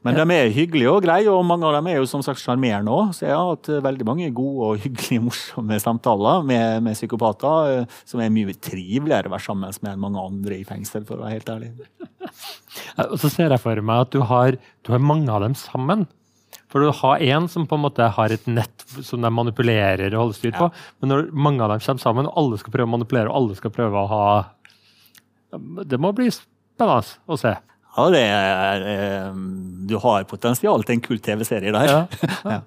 Men 0.00 0.16
de 0.16 0.24
er 0.32 0.52
hyggelige 0.54 0.88
og 0.88 1.02
greie, 1.04 1.28
og 1.28 1.42
mange 1.44 1.66
av 1.68 1.74
dem 1.76 1.90
er 1.90 1.98
jo 1.98 2.06
som 2.08 2.22
sagt 2.24 2.40
sjarmerende 2.40 2.92
òg. 2.94 3.10
Så 3.16 3.26
jeg 3.26 3.36
har 3.36 3.50
hatt 3.50 3.68
veldig 3.84 4.06
mange 4.08 4.30
gode 4.36 4.68
og 4.70 4.84
hyggelige, 4.84 5.24
morsomme 5.28 5.76
samtaler 5.82 6.46
med, 6.48 6.86
med 6.86 6.96
psykopater, 6.96 7.74
eh, 7.74 7.98
som 8.08 8.22
er 8.24 8.32
mye 8.32 8.56
triveligere 8.56 9.28
å 9.28 9.34
være 9.34 9.44
sammen 9.44 9.76
med 9.82 9.92
enn 9.92 10.04
mange 10.06 10.24
andre 10.24 10.56
i 10.56 10.64
fengsel, 10.68 11.04
for 11.08 11.20
å 11.20 11.26
være 11.26 11.36
helt 11.36 11.52
ærlig. 11.52 11.74
Og 13.10 13.18
så 13.20 13.32
ser 13.32 13.52
jeg 13.52 13.60
for 13.60 13.84
meg 13.84 14.06
at 14.06 14.16
du 14.16 14.24
har, 14.30 14.56
du 14.56 14.94
har 14.94 15.04
mange 15.04 15.28
av 15.32 15.44
dem 15.44 15.58
sammen. 15.58 16.08
For 16.70 16.84
du 16.84 16.92
har 17.00 17.24
én 17.24 17.48
som 17.50 17.66
på 17.66 17.78
en 17.78 17.84
måte 17.84 18.06
har 18.14 18.34
et 18.34 18.46
nett 18.46 18.84
som 19.02 19.22
de 19.22 19.30
manipulerer 19.34 20.14
og 20.14 20.26
holder 20.26 20.38
styr 20.38 20.54
på. 20.54 20.68
Ja. 20.70 20.92
Men 21.02 21.12
når 21.14 21.32
mange 21.34 21.64
av 21.64 21.74
dem 21.74 21.82
kommer 21.82 22.04
sammen, 22.04 22.30
og 22.30 22.38
alle 22.38 22.60
skal 22.60 22.74
prøve 22.76 22.88
å 22.88 22.94
manipulere, 22.94 23.30
og 23.30 23.40
alle 23.40 23.58
skal 23.58 23.74
prøve 23.74 24.04
å 24.04 24.10
ha 24.10 24.22
Det 25.90 25.98
må 25.98 26.12
bli 26.14 26.30
spennende 26.30 27.02
å 27.26 27.38
se. 27.40 27.56
Ja, 27.90 28.04
det 28.14 28.20
er, 28.22 28.84
eh, 28.86 29.30
du 29.90 29.96
har 29.98 30.22
potensial 30.30 30.84
til 30.86 30.94
en 30.94 31.00
kul 31.02 31.18
TV-serie 31.18 31.72
der. 31.74 31.88
Ja, 31.90 32.28
ja. 32.54 32.60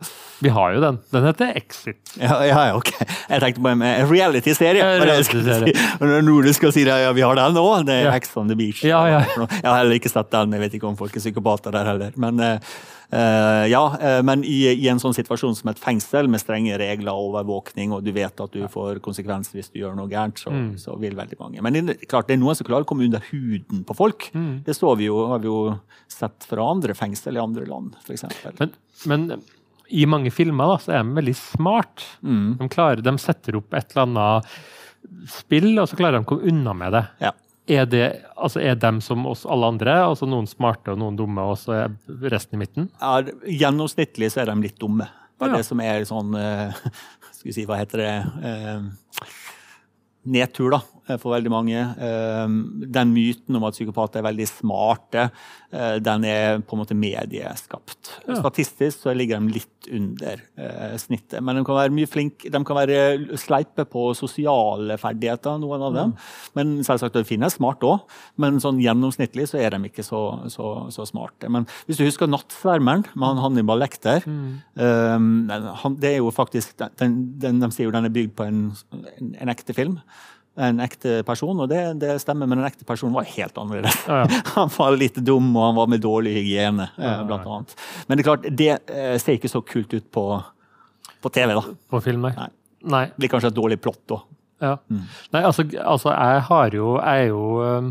Vi 0.44 0.52
har 0.52 0.74
jo 0.76 0.82
den. 0.84 0.98
Den 1.16 1.28
heter 1.30 1.54
Exit. 1.56 2.02
Ja, 2.20 2.42
ja 2.44 2.64
ok. 2.76 2.92
Jeg 3.00 3.40
tenkte 3.40 3.64
på 3.64 3.72
en 3.72 3.86
reality-serie. 4.10 4.84
Reality 5.00 5.40
Når 6.28 6.50
du 6.50 6.52
skal 6.58 6.74
si 6.76 6.84
det, 6.84 6.98
ja, 7.06 7.14
vi 7.16 7.24
har 7.24 7.40
den 7.40 7.56
nå. 7.56 7.64
Det 7.88 8.02
er 8.04 8.12
Ex 8.12 8.36
on 8.36 8.52
the 8.52 8.58
Beach. 8.60 8.84
Jeg 8.84 8.92
har 9.00 9.64
heller 9.64 9.96
ikke 9.96 10.12
sett 10.12 10.28
den. 10.36 10.58
Jeg 10.58 10.66
vet 10.66 10.76
ikke 10.76 10.92
om 10.92 11.00
folk 11.00 11.16
er 11.16 11.24
psykopater 11.24 11.72
der 11.72 11.88
heller. 11.94 12.12
Men 12.20 12.44
uh, 12.44 12.76
Uh, 13.14 13.68
ja, 13.70 13.82
uh, 14.02 14.20
men 14.26 14.42
i, 14.48 14.64
i, 14.72 14.88
en 14.90 15.02
sånn 15.02 15.14
situasjon 15.14 15.54
som 15.60 15.70
et 15.70 15.82
fengsel 15.82 16.30
med 16.32 16.42
strenge 16.42 16.78
regler 16.82 17.14
og 17.14 17.30
overvåkning, 17.30 17.94
og 17.94 18.02
du 18.06 18.10
vet 18.16 18.42
at 18.42 18.56
du 18.56 18.64
får 18.72 19.04
konsekvenser 19.06 19.60
hvis 19.60 19.70
du 19.70 19.82
gjør 19.84 19.94
noe 20.00 20.10
gærent, 20.10 20.42
så, 20.42 20.50
mm. 20.50 20.70
så 20.82 20.96
vil 21.02 21.18
veldig 21.20 21.38
mange. 21.38 21.62
Men 21.62 21.78
det, 21.92 22.00
klart, 22.08 22.30
det 22.30 22.38
er 22.38 22.42
noen 22.42 22.58
som 22.58 22.66
klarer 22.66 22.88
å 22.88 22.90
komme 22.90 23.06
under 23.06 23.22
huden 23.30 23.84
på 23.86 23.98
folk. 23.98 24.32
Mm. 24.34 24.64
Det 24.66 24.78
så 24.78 24.96
vi 24.98 25.12
jo, 25.12 25.20
har 25.30 25.44
vi 25.44 25.52
jo 25.52 25.60
sett 26.10 26.48
fra 26.50 26.66
andre 26.74 26.98
fengsel 26.98 27.38
i 27.38 27.44
andre 27.44 27.68
land, 27.70 28.00
f.eks. 28.02 28.26
Men, 28.58 28.74
men 29.12 29.28
i 29.94 30.08
mange 30.10 30.32
filmer 30.34 30.74
da, 30.74 30.80
så 30.82 30.96
er 30.96 31.04
de 31.04 31.18
veldig 31.20 31.36
smart. 31.38 32.08
Mm. 32.26 32.56
De, 32.58 32.70
klarer, 32.74 33.04
de 33.06 33.14
setter 33.22 33.60
opp 33.60 33.78
et 33.78 33.94
eller 33.94 34.08
annet 34.08 34.56
spill, 35.30 35.74
og 35.78 35.86
så 35.90 36.00
klarer 36.00 36.18
de 36.18 36.26
å 36.26 36.30
komme 36.34 36.50
unna 36.50 36.74
med 36.78 36.96
det. 36.96 37.04
Ja. 37.22 37.34
Er, 37.72 37.86
det, 37.88 38.08
altså 38.36 38.60
er 38.60 38.76
dem 38.76 39.00
som 39.04 39.24
oss 39.30 39.46
alle 39.48 39.70
andre, 39.72 39.96
altså 40.04 40.28
noen 40.28 40.50
smarte 40.52 40.92
og 40.92 41.00
noen 41.00 41.16
dumme, 41.16 41.46
og 41.48 41.56
så 41.62 41.76
er 41.78 42.32
resten 42.34 42.58
i 42.58 42.64
midten? 42.66 42.90
Ja, 43.00 43.22
gjennomsnittlig 43.48 44.34
så 44.34 44.44
er 44.44 44.52
de 44.52 44.58
litt 44.66 44.76
dumme. 44.82 45.08
Det 45.40 45.48
er 45.48 45.54
ja. 45.54 45.62
det 45.62 45.68
som 45.68 45.84
er 45.84 46.04
sånn 46.08 46.36
eh, 46.40 46.84
Skal 47.34 47.50
vi 47.50 47.56
si, 47.56 47.64
hva 47.68 47.80
heter 47.80 48.04
det 48.04 48.12
eh, 48.50 49.32
Nedtur, 50.36 50.76
da, 50.76 50.82
for 51.20 51.34
veldig 51.36 51.52
mange. 51.52 51.80
Eh, 51.80 52.48
Den 52.94 53.14
myten 53.14 53.58
om 53.58 53.66
at 53.68 53.76
psykopater 53.76 54.22
er 54.22 54.28
veldig 54.30 54.48
smarte, 54.48 55.30
eh, 55.72 56.00
den 56.00 56.26
er 56.26 56.60
på 56.60 56.76
en 56.76 56.84
måte 56.84 56.96
medieskapt. 56.96 58.12
Ja. 58.28 58.40
Statistisk 58.40 59.04
så 59.04 59.16
ligger 59.16 59.40
de 59.40 59.54
litt 59.58 59.90
under 59.92 60.42
eh, 60.58 60.96
snittet. 60.98 61.42
Men 61.44 61.58
de 61.58 61.66
kan 61.68 61.76
være 61.76 61.96
mye 61.96 62.08
flinke, 62.08 62.50
de 62.52 62.64
kan 62.64 62.80
være 62.80 63.38
sleipe 63.40 63.86
på 63.90 64.14
sosiale 64.16 64.98
ferdigheter, 65.02 65.60
noen 65.60 65.84
av 65.90 65.98
dem. 65.98 66.16
Men 66.56 66.76
selvsagt 66.88 67.18
det 67.18 67.28
finnes 67.28 67.58
smart 67.60 67.84
òg. 67.84 68.06
Men 68.40 68.62
sånn 68.64 68.82
gjennomsnittlig 68.84 69.50
så 69.52 69.60
er 69.60 69.76
de 69.76 69.90
ikke 69.90 70.06
så, 70.06 70.24
så, 70.54 70.74
så 70.94 71.08
smarte. 71.10 71.52
Men 71.52 71.68
hvis 71.88 72.00
du 72.00 72.06
husker 72.06 72.28
'Nattsvermeren' 72.28 73.10
med 73.14 73.28
han 73.28 73.44
Hannibal 73.44 73.80
Lecter 73.80 74.24
um, 74.26 75.50
han, 75.50 75.96
det 76.00 76.14
er 76.14 76.18
jo 76.22 76.32
faktisk, 76.32 76.78
den, 77.00 77.40
den, 77.40 77.60
De 77.60 77.72
sier 77.72 77.88
jo 77.88 77.96
den 77.96 78.06
er 78.06 78.14
bygd 78.14 78.36
på 78.38 78.48
en, 78.48 78.64
en, 78.94 79.36
en 79.42 79.52
ekte 79.52 79.76
film. 79.76 80.00
En 80.54 80.82
ekte 80.86 81.24
person, 81.26 81.58
og 81.64 81.70
det, 81.72 81.80
det 81.98 82.20
stemmer, 82.22 82.46
men 82.46 82.60
en 82.62 82.68
ekte 82.68 82.86
person 82.86 83.14
var 83.16 83.26
helt 83.26 83.56
annerledes. 83.58 83.96
Ja, 84.06 84.20
ja. 84.22 84.42
Han 84.56 84.70
var 84.76 84.98
litt 85.02 85.16
dum, 85.26 85.48
og 85.58 85.64
han 85.66 85.80
var 85.80 85.88
med 85.90 86.04
dårlig 86.04 86.36
hygiene, 86.36 86.92
eh, 86.94 87.08
Ja, 87.08 87.24
blant 87.26 87.48
annet. 87.50 87.74
Men 88.06 88.20
det 88.20 88.22
er 88.22 88.28
klart, 88.28 88.46
det 88.62 88.70
eh, 88.94 89.16
ser 89.18 89.40
ikke 89.40 89.50
så 89.50 89.64
kult 89.66 89.96
ut 89.96 90.06
på, 90.14 90.28
på 91.26 91.32
TV, 91.34 91.56
da. 91.58 91.64
På 91.90 92.04
film, 92.06 92.28
nei. 92.28 92.52
Nei. 92.86 93.08
Det 93.16 93.24
blir 93.24 93.34
kanskje 93.34 93.50
et 93.50 93.58
dårlig 93.58 93.80
plott 93.82 94.14
òg. 94.14 94.28
Ja. 94.62 94.78
Nei, 95.34 95.42
altså, 95.42 95.66
altså, 95.82 96.14
jeg 96.14 96.44
har 96.48 96.76
jo 96.78 96.94
Jeg 96.96 97.24
er 97.26 97.32
jo 97.34 97.42
um, 97.60 97.90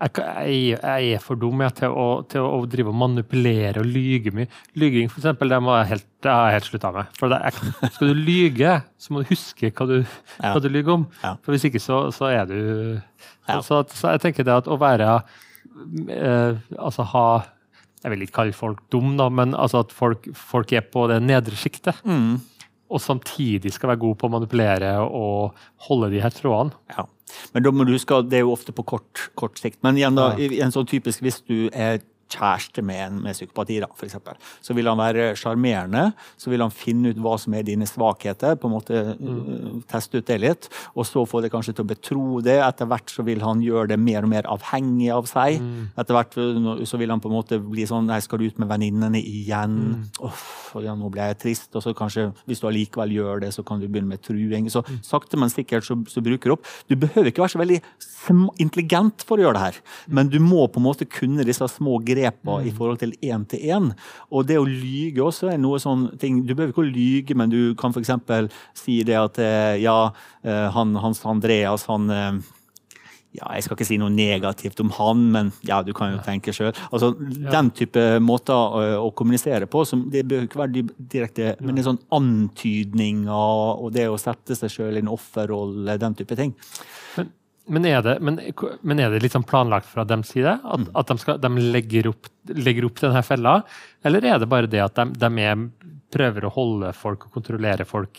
jeg, 0.00 0.12
jeg, 0.16 0.78
jeg 0.80 1.10
er 1.14 1.20
for 1.24 1.36
dum 1.36 1.60
jeg, 1.60 1.74
til, 1.82 1.92
å, 1.92 2.06
til 2.30 2.40
å 2.46 2.60
drive 2.72 2.88
og 2.92 2.96
manipulere 3.02 3.82
og 3.82 3.88
lyge 3.90 4.32
mye. 4.32 4.48
Lyging, 4.80 5.10
for 5.12 5.20
eksempel, 5.20 5.52
det, 5.52 5.58
må 5.62 5.74
jeg 5.76 5.90
helt, 5.90 6.06
det 6.24 6.32
har 6.32 6.46
jeg 6.48 6.56
helt 6.58 6.68
slutta 6.70 6.92
med. 6.96 7.10
For 7.20 7.32
det 7.32 7.40
er, 7.50 7.58
skal 7.94 8.10
du 8.14 8.22
lyge, 8.24 8.72
så 9.00 9.12
må 9.12 9.22
du 9.24 9.28
huske 9.34 9.72
hva 9.76 9.86
du, 9.90 9.96
Ja. 10.40 10.54
hva 10.54 10.62
du 10.64 10.68
lyger 10.72 10.94
om. 10.96 11.06
Ja. 11.22 11.34
For 11.44 11.52
hvis 11.54 11.68
ikke, 11.68 11.82
så, 11.84 12.02
så 12.16 12.30
er 12.32 12.48
du 12.48 12.56
Ja. 13.50 13.60
så, 13.66 13.82
så 13.92 14.14
jeg 14.14 14.20
tenker 14.24 14.44
det 14.46 14.52
at 14.62 14.68
å 14.70 14.76
være 14.80 15.08
eh, 16.08 16.58
Altså 16.78 17.04
ha 17.12 17.24
Jeg 18.04 18.12
vil 18.14 18.22
ikke 18.24 18.36
kalle 18.40 18.54
folk 18.56 18.80
dum, 18.92 19.16
da, 19.18 19.26
men 19.28 19.52
altså 19.58 19.82
at 19.84 19.92
folk, 19.92 20.28
folk 20.36 20.72
er 20.72 20.86
på 20.88 21.02
det 21.10 21.18
nedre 21.26 21.56
sjiktet. 21.60 21.98
Mm. 22.08 22.38
Og 22.90 23.00
samtidig 23.00 23.72
skal 23.72 23.92
være 23.92 24.02
god 24.02 24.16
på 24.18 24.26
å 24.28 24.32
manipulere 24.34 24.92
og 25.06 25.54
holde 25.86 26.10
de 26.10 26.20
her 26.24 26.30
trådene. 26.34 26.74
Ja. 26.96 27.04
Men 27.54 27.62
da 27.62 27.70
må 27.70 27.84
du 27.86 27.92
huske 27.94 28.16
det 28.26 28.40
er 28.40 28.42
jo 28.42 28.52
ofte 28.56 28.72
på 28.74 28.82
kort, 28.84 29.28
kort 29.38 29.60
sikt. 29.62 29.78
Men 29.86 29.94
igjen 30.00 30.16
da, 30.18 30.32
Ja. 30.36 30.64
en 30.64 30.72
sånn 30.74 30.88
typisk 30.90 31.22
hvis 31.22 31.40
du 31.46 31.68
er 31.72 32.00
kjæreste 32.30 32.84
med 32.86 33.00
en 33.04 33.20
med 33.24 33.36
psykopati, 33.36 33.78
da, 33.82 33.88
for 33.96 34.08
eksempel, 34.08 34.38
så 34.64 34.74
vil 34.76 34.88
han 34.90 35.00
være 35.00 35.30
sjarmerende. 35.38 36.10
Så 36.40 36.52
vil 36.52 36.62
han 36.64 36.74
finne 36.74 37.12
ut 37.12 37.20
hva 37.22 37.36
som 37.40 37.54
er 37.56 37.66
dine 37.66 37.88
svakheter, 37.88 38.56
på 38.60 38.68
en 38.68 38.74
måte 38.74 39.02
mm. 39.18 39.82
teste 39.90 40.20
ut 40.20 40.28
det 40.28 40.38
litt. 40.42 40.68
Og 40.94 41.06
så 41.08 41.24
få 41.28 41.42
det 41.44 41.52
kanskje 41.52 41.76
til 41.76 41.86
å 41.86 41.90
betro 41.90 42.24
det. 42.44 42.58
Etter 42.64 42.88
hvert 42.90 43.12
så 43.12 43.24
vil 43.26 43.42
han 43.44 43.62
gjøre 43.64 43.92
det 43.92 44.00
mer 44.00 44.26
og 44.26 44.32
mer 44.32 44.48
avhengig 44.50 45.10
av 45.14 45.28
seg. 45.30 45.60
Etter 46.00 46.16
hvert 46.16 46.38
uh, 46.38 46.84
så 46.88 47.00
vil 47.00 47.12
han 47.12 47.22
på 47.22 47.30
en 47.30 47.36
måte 47.38 47.60
bli 47.62 47.86
sånn 47.88 48.08
Nei, 48.10 48.18
skal 48.24 48.40
du 48.40 48.48
ut 48.48 48.56
med 48.58 48.70
venninnene 48.70 49.20
igjen? 49.20 49.74
Uff, 50.24 50.72
ja, 50.82 50.96
nå 50.98 51.10
ble 51.12 51.28
jeg 51.30 51.40
trist. 51.44 51.68
Og 51.78 51.84
så 51.84 51.94
kanskje, 51.96 52.30
hvis 52.48 52.62
du 52.62 52.66
allikevel 52.70 53.12
gjør 53.14 53.44
det, 53.44 53.52
så 53.54 53.62
kan 53.66 53.82
du 53.82 53.86
begynne 53.86 54.16
med 54.16 54.24
truing. 54.24 54.70
Så 54.72 54.82
sakte, 55.06 55.38
men 55.38 55.52
sikkert 55.52 55.86
så, 55.86 55.98
så 56.10 56.24
bruker 56.24 56.50
du 56.50 56.56
opp. 56.56 56.70
Du 56.90 56.96
behøver 56.98 57.30
ikke 57.30 57.44
være 57.44 57.54
så 57.54 57.62
veldig 57.62 57.80
intelligent 58.60 59.22
for 59.26 59.38
å 59.38 59.46
gjøre 59.46 59.56
det 59.56 59.62
her, 59.62 59.76
men 60.12 60.28
du 60.28 60.36
må 60.44 60.66
på 60.68 60.76
en 60.76 60.84
måte 60.84 61.06
kunne 61.08 61.46
disse 61.46 61.64
små 61.72 61.96
grepene 62.04 62.19
i 62.66 62.70
forhold 62.76 62.98
til 63.02 63.12
én 63.22 63.46
til 63.48 63.64
én. 63.70 63.90
Og 64.30 64.46
det 64.46 64.58
å 64.60 64.66
lyge 64.68 65.22
også 65.24 65.50
er 65.52 65.58
noe 65.58 65.78
sånn 65.82 66.08
ting 66.20 66.42
Du 66.46 66.54
behøver 66.54 66.72
ikke 66.74 66.84
å 66.84 66.90
lyge, 66.92 67.36
men 67.36 67.50
du 67.50 67.74
kan 67.80 67.92
f.eks. 67.96 68.10
si 68.74 69.02
det 69.06 69.16
at 69.18 69.38
eh, 69.38 69.76
ja, 69.82 70.12
eh, 70.44 70.68
han, 70.74 70.94
Hans 71.00 71.24
Andreas, 71.24 71.86
han 71.90 72.10
eh, 72.10 72.40
ja, 73.32 73.46
Jeg 73.54 73.62
skal 73.62 73.76
ikke 73.76 73.86
si 73.86 73.96
noe 74.02 74.10
negativt 74.10 74.80
om 74.82 74.88
han, 74.96 75.20
men 75.30 75.50
ja, 75.62 75.76
du 75.86 75.92
kan 75.94 76.10
jo 76.16 76.22
tenke 76.26 76.50
sjøl. 76.50 76.72
Altså, 76.90 77.12
Den 77.14 77.68
type 77.70 78.02
måter 78.26 78.54
å, 78.58 78.80
å 79.06 79.10
kommunisere 79.14 79.68
på, 79.70 79.84
som, 79.86 80.02
det 80.10 80.24
bør 80.26 80.48
ikke 80.48 80.58
være 80.58 80.72
di- 80.74 80.96
direkte, 81.12 81.52
men 81.62 81.78
en 81.78 81.86
sånn 81.92 82.00
antydning 82.18 83.28
av, 83.30 83.78
og 83.84 83.92
det 83.94 84.08
å 84.10 84.18
sette 84.18 84.56
seg 84.58 84.72
sjøl 84.74 84.98
i 84.98 85.04
en 85.04 85.12
offerrolle, 85.14 85.94
den 86.02 86.16
type 86.18 86.34
ting. 86.38 86.56
Men, 87.16 87.30
men, 87.68 87.84
er 87.84 88.02
det, 88.02 88.16
men, 88.20 88.38
men 88.82 88.98
er 89.00 89.10
det 89.10 89.22
litt 89.22 89.32
sånn 89.36 89.46
planlagt 89.46 89.86
fra 89.86 90.04
deres 90.04 90.32
side? 90.32 90.56
At, 90.64 90.80
Mm. 90.80 90.88
at 90.94 91.06
de, 91.06 91.18
skal, 91.18 91.38
de 91.38 91.48
legger, 91.74 92.08
opp, 92.08 92.26
legger 92.48 92.84
opp 92.86 93.00
denne 93.00 93.22
fella? 93.22 93.62
Eller 94.04 94.24
er 94.24 94.38
det 94.38 94.48
bare 94.48 94.66
det 94.70 94.80
at 94.80 94.94
de, 94.96 95.04
de 95.20 95.30
er, 95.44 95.68
prøver 96.10 96.44
å 96.46 96.54
holde 96.54 96.92
folk 96.96 97.26
og 97.28 97.32
kontrollere 97.32 97.84
folk? 97.86 98.18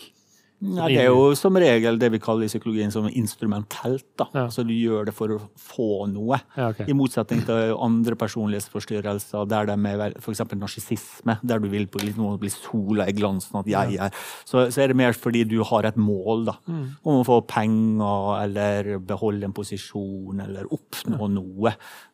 Nei, 0.62 0.88
det 0.94 1.00
er 1.02 1.08
jo 1.10 1.32
som 1.34 1.56
regel 1.58 1.96
det 1.98 2.08
vi 2.14 2.20
kaller 2.22 2.46
i 2.46 2.50
psykologien 2.52 2.92
som 2.94 3.08
instrumentelt. 3.10 4.04
da. 4.16 4.28
Ja. 4.32 4.44
Så 4.48 4.62
Du 4.66 4.70
gjør 4.72 5.06
det 5.08 5.14
for 5.16 5.28
å 5.34 5.38
få 5.58 6.06
noe. 6.08 6.38
Ja, 6.56 6.68
okay. 6.70 6.86
I 6.86 6.94
motsetning 6.94 7.42
til 7.44 7.74
andre 7.82 8.14
personlighetsforstyrrelser, 8.14 9.46
der 9.50 9.66
de 9.66 9.76
er 9.90 10.14
f.eks. 10.20 10.42
narsissisme, 10.54 11.38
der 11.42 11.58
du 11.62 11.68
vil 11.72 11.86
på 11.90 12.00
litt 12.02 12.16
noe 12.20 12.38
bli 12.38 12.50
sola 12.52 13.08
i 13.10 13.14
glansen 13.16 13.58
at 13.60 13.66
jeg 13.66 13.98
er. 13.98 14.14
Så, 14.46 14.68
så 14.70 14.82
er 14.84 14.92
det 14.92 14.96
mer 15.00 15.12
fordi 15.18 15.42
du 15.50 15.58
har 15.66 15.88
et 15.88 15.96
mål 15.98 16.46
da, 16.50 16.56
Mm. 16.68 16.84
om 17.04 17.16
å 17.20 17.24
få 17.26 17.40
penger 17.48 18.42
eller 18.44 18.98
beholde 19.02 19.44
en 19.48 19.52
posisjon 19.56 20.40
eller 20.44 20.68
oppnå 20.72 21.26
noe. 21.32 21.72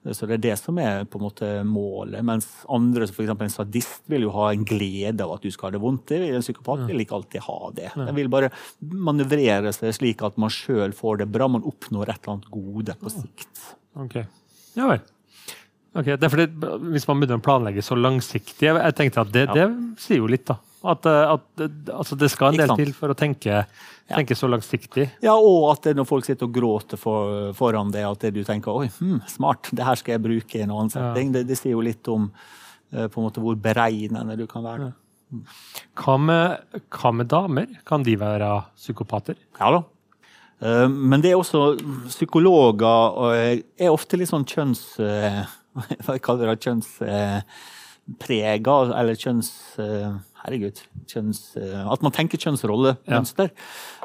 Så 0.09 0.27
det 0.27 0.39
er 0.39 0.45
det 0.49 0.55
som 0.59 0.79
er 0.81 1.05
på 1.05 1.19
en 1.21 1.25
måte 1.27 1.49
målet. 1.69 2.23
Mens 2.25 2.47
andre, 2.71 3.07
som 3.07 3.15
f.eks. 3.19 3.35
en 3.45 3.53
sadist, 3.53 4.01
vil 4.09 4.23
jo 4.25 4.31
ha 4.31 4.49
en 4.55 4.65
glede 4.65 5.21
av 5.21 5.35
at 5.37 5.43
du 5.45 5.51
skal 5.53 5.69
ha 5.69 5.77
det 5.77 5.83
vondt. 5.83 6.13
En 6.17 6.41
psykopat 6.41 6.87
vil 6.89 7.05
ikke 7.05 7.19
alltid 7.19 7.45
ha 7.45 7.59
det. 7.77 7.91
Den 7.99 8.15
vil 8.17 8.29
bare 8.33 8.38
manøvrere 8.81 9.73
seg 9.77 9.95
slik 9.97 10.25
at 10.27 10.39
man 10.41 10.53
sjøl 10.53 10.95
får 10.97 11.23
det 11.23 11.29
bra. 11.35 11.49
Man 11.51 11.67
oppnår 11.69 12.13
et 12.13 12.21
eller 12.23 12.37
annet 12.37 12.51
gode 12.55 12.97
på 13.01 13.13
sikt. 13.13 13.65
Ok. 13.99 14.21
Ja 14.79 14.89
vel. 14.93 15.03
Okay, 15.99 16.19
det 16.21 16.27
er 16.29 16.31
fordi 16.31 16.47
Hvis 16.93 17.07
man 17.09 17.19
begynner 17.19 17.41
å 17.41 17.43
planlegge 17.43 17.83
så 17.83 17.97
langsiktig 17.97 18.69
Jeg, 18.69 18.95
tenkte 18.95 19.23
at 19.25 19.31
det, 19.33 19.47
Ja. 19.49 19.55
det 19.57 20.01
sier 20.03 20.21
jo 20.21 20.29
litt, 20.31 20.45
da. 20.47 20.59
At, 20.85 21.07
eh, 21.07 21.33
at 21.33 21.63
altså 21.91 22.15
det 22.19 22.29
skal 22.31 22.53
en 22.53 22.61
del 22.61 22.77
til 22.79 22.93
for 22.95 23.11
å 23.11 23.17
tenke, 23.19 23.65
tenke 24.07 24.37
så 24.39 24.47
langsiktig. 24.47 25.09
Ja, 25.25 25.35
og 25.35 25.73
at 25.73 25.89
det 25.89 25.97
når 25.99 26.07
folk 26.07 26.29
sitter 26.29 26.47
og 26.47 26.55
gråter 26.55 27.01
for, 27.01 27.51
foran 27.59 27.91
det, 27.91 28.05
at 28.07 28.21
det 28.23 28.31
du 28.37 28.45
tenker 28.47 28.71
oi, 28.71 28.87
hm, 28.87 29.19
smart, 29.27 29.73
det 29.75 29.85
her 29.85 29.99
skal 29.99 30.15
jeg 30.15 30.23
bruke 30.23 30.55
i 30.55 30.63
en 30.63 30.71
annen 30.77 30.93
Ja. 30.95 31.11
Det, 31.17 31.47
det 31.49 31.59
sier 31.59 31.75
jo 31.75 31.83
litt 31.83 32.07
om 32.13 32.31
eh, 32.93 33.09
på 33.09 33.19
en 33.19 33.27
måte 33.27 33.43
hvor 33.43 33.59
beregnende 33.59 34.39
du 34.39 34.47
kan 34.47 34.63
være. 34.63 34.93
Hva 35.99 36.15
med, 36.21 36.59
hva 36.95 37.11
med 37.15 37.27
damer? 37.29 37.67
Kan 37.89 38.03
de 38.07 38.15
være 38.21 38.49
psykopater? 38.79 39.37
Ja 39.61 39.69
da. 39.77 39.81
Eh, 40.65 40.89
Men 40.89 41.21
det 41.25 41.31
er 41.33 41.39
også 41.41 41.61
psykologer 42.09 43.01
og 43.19 43.31
er 43.37 43.91
ofte 43.93 44.17
litt 44.21 44.31
sånn 44.33 44.49
kjønns... 44.49 44.83
eh, 45.03 45.43
Hva 46.07 46.15
kaller 46.19 46.47
det? 46.55 46.63
Kjønnsprega, 46.65 48.75
eller 48.99 49.15
kjønns... 49.21 49.51
eh, 50.39 50.45
Herregud. 50.45 50.81
Kjønns, 51.11 51.43
eh, 51.61 51.83
at 51.93 52.05
man 52.07 52.15
tenker 52.15 52.39
kjønnsrollemønster. 52.39 53.51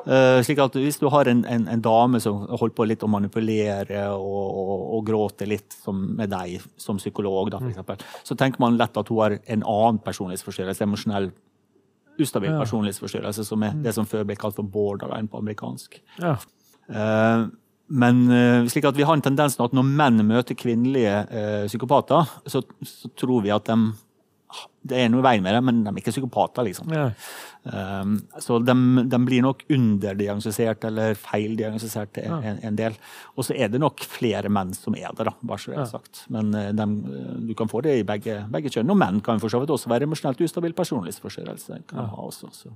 Ja. 0.03 0.41
slik 0.43 0.59
at 0.59 0.73
hvis 0.75 0.99
du 0.99 1.07
har 1.13 1.29
en, 1.31 1.45
en, 1.47 1.67
en 1.71 1.83
dame 1.83 2.19
som 2.19 2.41
holder 2.49 2.75
på 2.75 2.87
litt 2.89 3.05
å 3.05 3.07
manipulere 3.07 4.09
og, 4.11 4.43
og, 4.59 4.83
og 4.97 5.05
gråte 5.07 5.47
litt 5.47 5.77
som 5.85 6.01
med 6.17 6.33
deg 6.33 6.59
som 6.75 6.99
psykolog, 6.99 7.53
da, 7.53 7.61
for 7.61 7.71
eksempel, 7.71 8.03
så 8.27 8.35
tenker 8.35 8.59
man 8.59 8.75
lett 8.81 8.99
at 8.99 9.09
hun 9.13 9.21
har 9.23 9.37
en 9.39 9.63
annen 9.63 10.01
personlighetsforstyrrelse, 10.03 10.83
emosjonell 10.83 11.31
ustabil 12.19 12.51
Ja. 12.51 12.59
personlighetsforstyrrelse, 12.59 13.45
som 13.45 13.63
er 13.63 13.73
det 13.73 13.93
som 13.93 14.05
før 14.05 14.25
ble 14.27 14.35
kalt 14.35 14.55
for 14.55 14.63
borderline 14.63 15.27
på 15.27 15.39
amerikansk. 15.39 16.01
Ja. 16.19 16.37
Uh, 16.89 17.49
men 17.87 18.29
uh, 18.29 18.67
slik 18.67 18.85
at 18.85 18.97
vi 18.97 19.03
har 19.03 19.13
en 19.13 19.21
tendens 19.21 19.55
til 19.55 19.65
at 19.65 19.73
når 19.73 19.83
menn 19.83 20.25
møter 20.27 20.55
kvinnelige 20.55 21.15
uh, 21.31 21.65
psykopater, 21.67 22.29
så, 22.47 22.63
så 22.83 23.09
tror 23.17 23.43
vi 23.43 23.53
at 23.53 23.65
de 23.65 23.93
det 24.83 24.97
er 24.99 25.09
noe 25.09 25.21
i 25.21 25.25
veien 25.25 25.43
med 25.45 25.53
det, 25.55 25.61
men 25.63 25.77
de 25.85 25.89
er 25.93 25.99
ikke 26.01 26.11
psykopater, 26.11 26.65
liksom. 26.67 26.89
Ja. 26.91 27.05
Um, 27.63 28.17
så 28.43 28.57
de, 28.59 28.73
de 29.07 29.19
blir 29.23 29.41
nok 29.45 29.61
underdiagnostisert 29.71 30.83
eller 30.89 31.15
feildiagnostisert 31.15 32.17
Ja. 32.25 32.39
en, 32.43 32.59
en 32.67 32.75
del. 32.75 32.97
Og 33.37 33.45
så 33.47 33.55
er 33.55 33.69
det 33.71 33.79
nok 33.79 34.03
flere 34.03 34.49
menn 34.51 34.73
som 34.75 34.95
er 34.99 35.13
det, 35.15 35.25
da, 35.29 35.33
bare 35.41 35.63
så 35.63 35.71
det 35.71 35.79
er 35.85 35.91
sagt. 35.93 36.25
Men 36.33 36.51
de, 36.51 36.83
eh, 36.83 37.35
du 37.47 37.53
kan 37.55 37.71
få 37.71 37.81
det 37.85 37.99
i 38.01 38.07
begge, 38.07 38.41
begge 38.51 38.69
kjønn. 38.75 38.91
Og 38.91 38.99
menn 38.99 39.21
kan 39.23 39.39
for 39.39 39.49
så 39.53 39.61
vidt 39.63 39.71
også 39.71 39.89
være 39.93 40.03
emosjonelt 40.09 40.41
ustabil 40.43 40.75
personlighetsforstyrrelse. 40.75 41.79
kan 41.87 42.03
Ja. 42.03 42.09
ha 42.11 42.27
også, 42.27 42.51
så. 42.51 42.73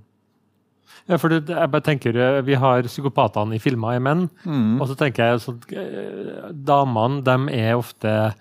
Ja, 1.08 1.18
for 1.20 1.30
det, 1.30 1.44
jeg 1.52 1.72
bare 1.72 1.84
tenker, 1.84 2.16
eh, 2.18 2.42
Vi 2.48 2.56
har 2.56 2.82
psykopatene 2.88 3.56
i 3.56 3.60
filmer, 3.60 3.96
er 3.96 4.00
menn. 4.00 4.30
Mm. 4.46 4.80
Og 4.82 4.88
så 4.88 4.96
tenker 4.96 5.34
jeg 5.34 5.44
sånn, 5.44 5.60
eh, 5.76 6.52
Damene 6.54 7.22
de 7.24 7.38
er 7.60 7.76
ofte 7.76 8.34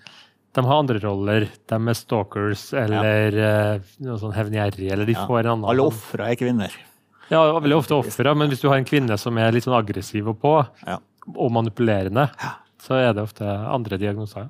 de 0.57 0.64
har 0.64 0.81
andre 0.81 1.01
roller. 1.03 1.49
De 1.69 1.77
er 1.77 1.97
stalkers 1.99 2.71
eller 2.77 3.35
ja. 3.37 3.55
noe 4.07 4.19
sånn 4.21 4.33
hevngjerrige. 4.33 4.92
eller 4.95 5.09
de 5.09 5.16
ja. 5.16 5.27
får 5.29 5.42
en 5.42 5.51
annen 5.53 5.71
Alle 5.73 5.85
ofre 5.85 6.31
er 6.33 6.38
kvinner. 6.40 6.77
Ja, 7.29 7.42
veldig 7.59 7.77
ofte 7.81 7.97
ofre, 7.99 8.35
men 8.38 8.53
hvis 8.53 8.62
du 8.62 8.69
har 8.71 8.79
en 8.79 8.87
kvinne 8.87 9.19
som 9.19 9.37
er 9.42 9.51
litt 9.55 9.66
sånn 9.66 9.77
aggressiv 9.77 10.31
og 10.31 10.38
på, 10.40 10.55
ja. 10.87 11.01
og 11.35 11.51
manipulerende, 11.53 12.29
så 12.83 13.01
er 13.01 13.16
det 13.16 13.25
ofte 13.27 13.45
andre 13.47 13.99
diagnoser. 14.01 14.47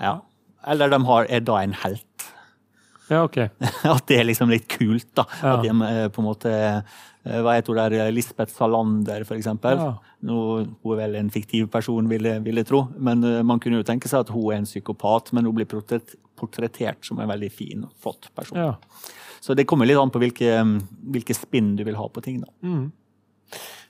Ja. 0.00 0.18
Eller 0.66 0.90
de 0.90 1.00
har, 1.06 1.28
er 1.30 1.44
da 1.44 1.60
en 1.62 1.76
helt. 1.84 2.30
Ja, 3.10 3.24
ok. 3.24 3.36
At 3.96 4.06
det 4.10 4.20
er 4.20 4.26
liksom 4.26 4.50
litt 4.50 4.66
kult, 4.70 5.10
da. 5.14 5.26
At 5.42 5.62
de 5.66 5.74
på 6.10 6.22
en 6.22 6.26
måte 6.26 6.54
Eh, 7.26 7.40
hva 7.42 7.56
heter 7.56 7.74
hun 7.74 7.80
der, 7.80 7.94
eh, 7.98 8.12
Lisbeth 8.14 8.54
Salander, 8.54 9.24
f.eks. 9.26 9.48
Ja. 9.64 9.88
Nå, 10.26 10.40
hun 10.82 10.92
er 10.94 11.00
vel 11.00 11.16
en 11.18 11.30
fiktiv 11.34 11.68
person, 11.72 12.08
vil 12.08 12.28
jeg 12.28 12.66
tro. 12.68 12.84
Men 12.98 13.24
uh, 13.24 13.42
man 13.46 13.60
kunne 13.62 13.80
jo 13.80 13.86
tenke 13.86 14.10
seg 14.10 14.22
at 14.22 14.30
hun 14.34 14.52
er 14.52 14.60
en 14.60 14.68
psykopat, 14.68 15.32
men 15.34 15.48
hun 15.48 15.56
blir 15.56 15.66
portrettert 15.66 17.06
som 17.06 17.18
en 17.20 17.30
veldig 17.30 17.50
fin 17.50 17.86
og 17.86 17.96
flott 18.02 18.30
person. 18.36 18.60
Ja. 18.60 18.76
Så 19.42 19.56
det 19.58 19.66
kommer 19.66 19.88
litt 19.88 19.98
an 19.98 20.12
på 20.14 20.22
hvilke, 20.22 20.54
mm, 20.62 20.76
hvilke 21.16 21.34
spinn 21.36 21.74
du 21.78 21.84
vil 21.86 21.98
ha 21.98 22.06
på 22.08 22.22
ting. 22.22 22.40
da. 22.44 22.52
Mm. 22.62 22.86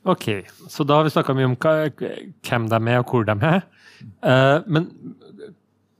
Ok, 0.06 0.26
så 0.70 0.84
da 0.86 1.00
har 1.00 1.06
vi 1.06 1.12
snakka 1.12 1.34
mye 1.34 1.48
om 1.50 1.56
hvem 1.58 2.68
de 2.70 2.80
er 2.80 3.00
og 3.02 3.10
hvor 3.10 3.26
de 3.26 3.36
er. 3.44 3.64
Uh, 4.24 4.64
men 4.66 4.88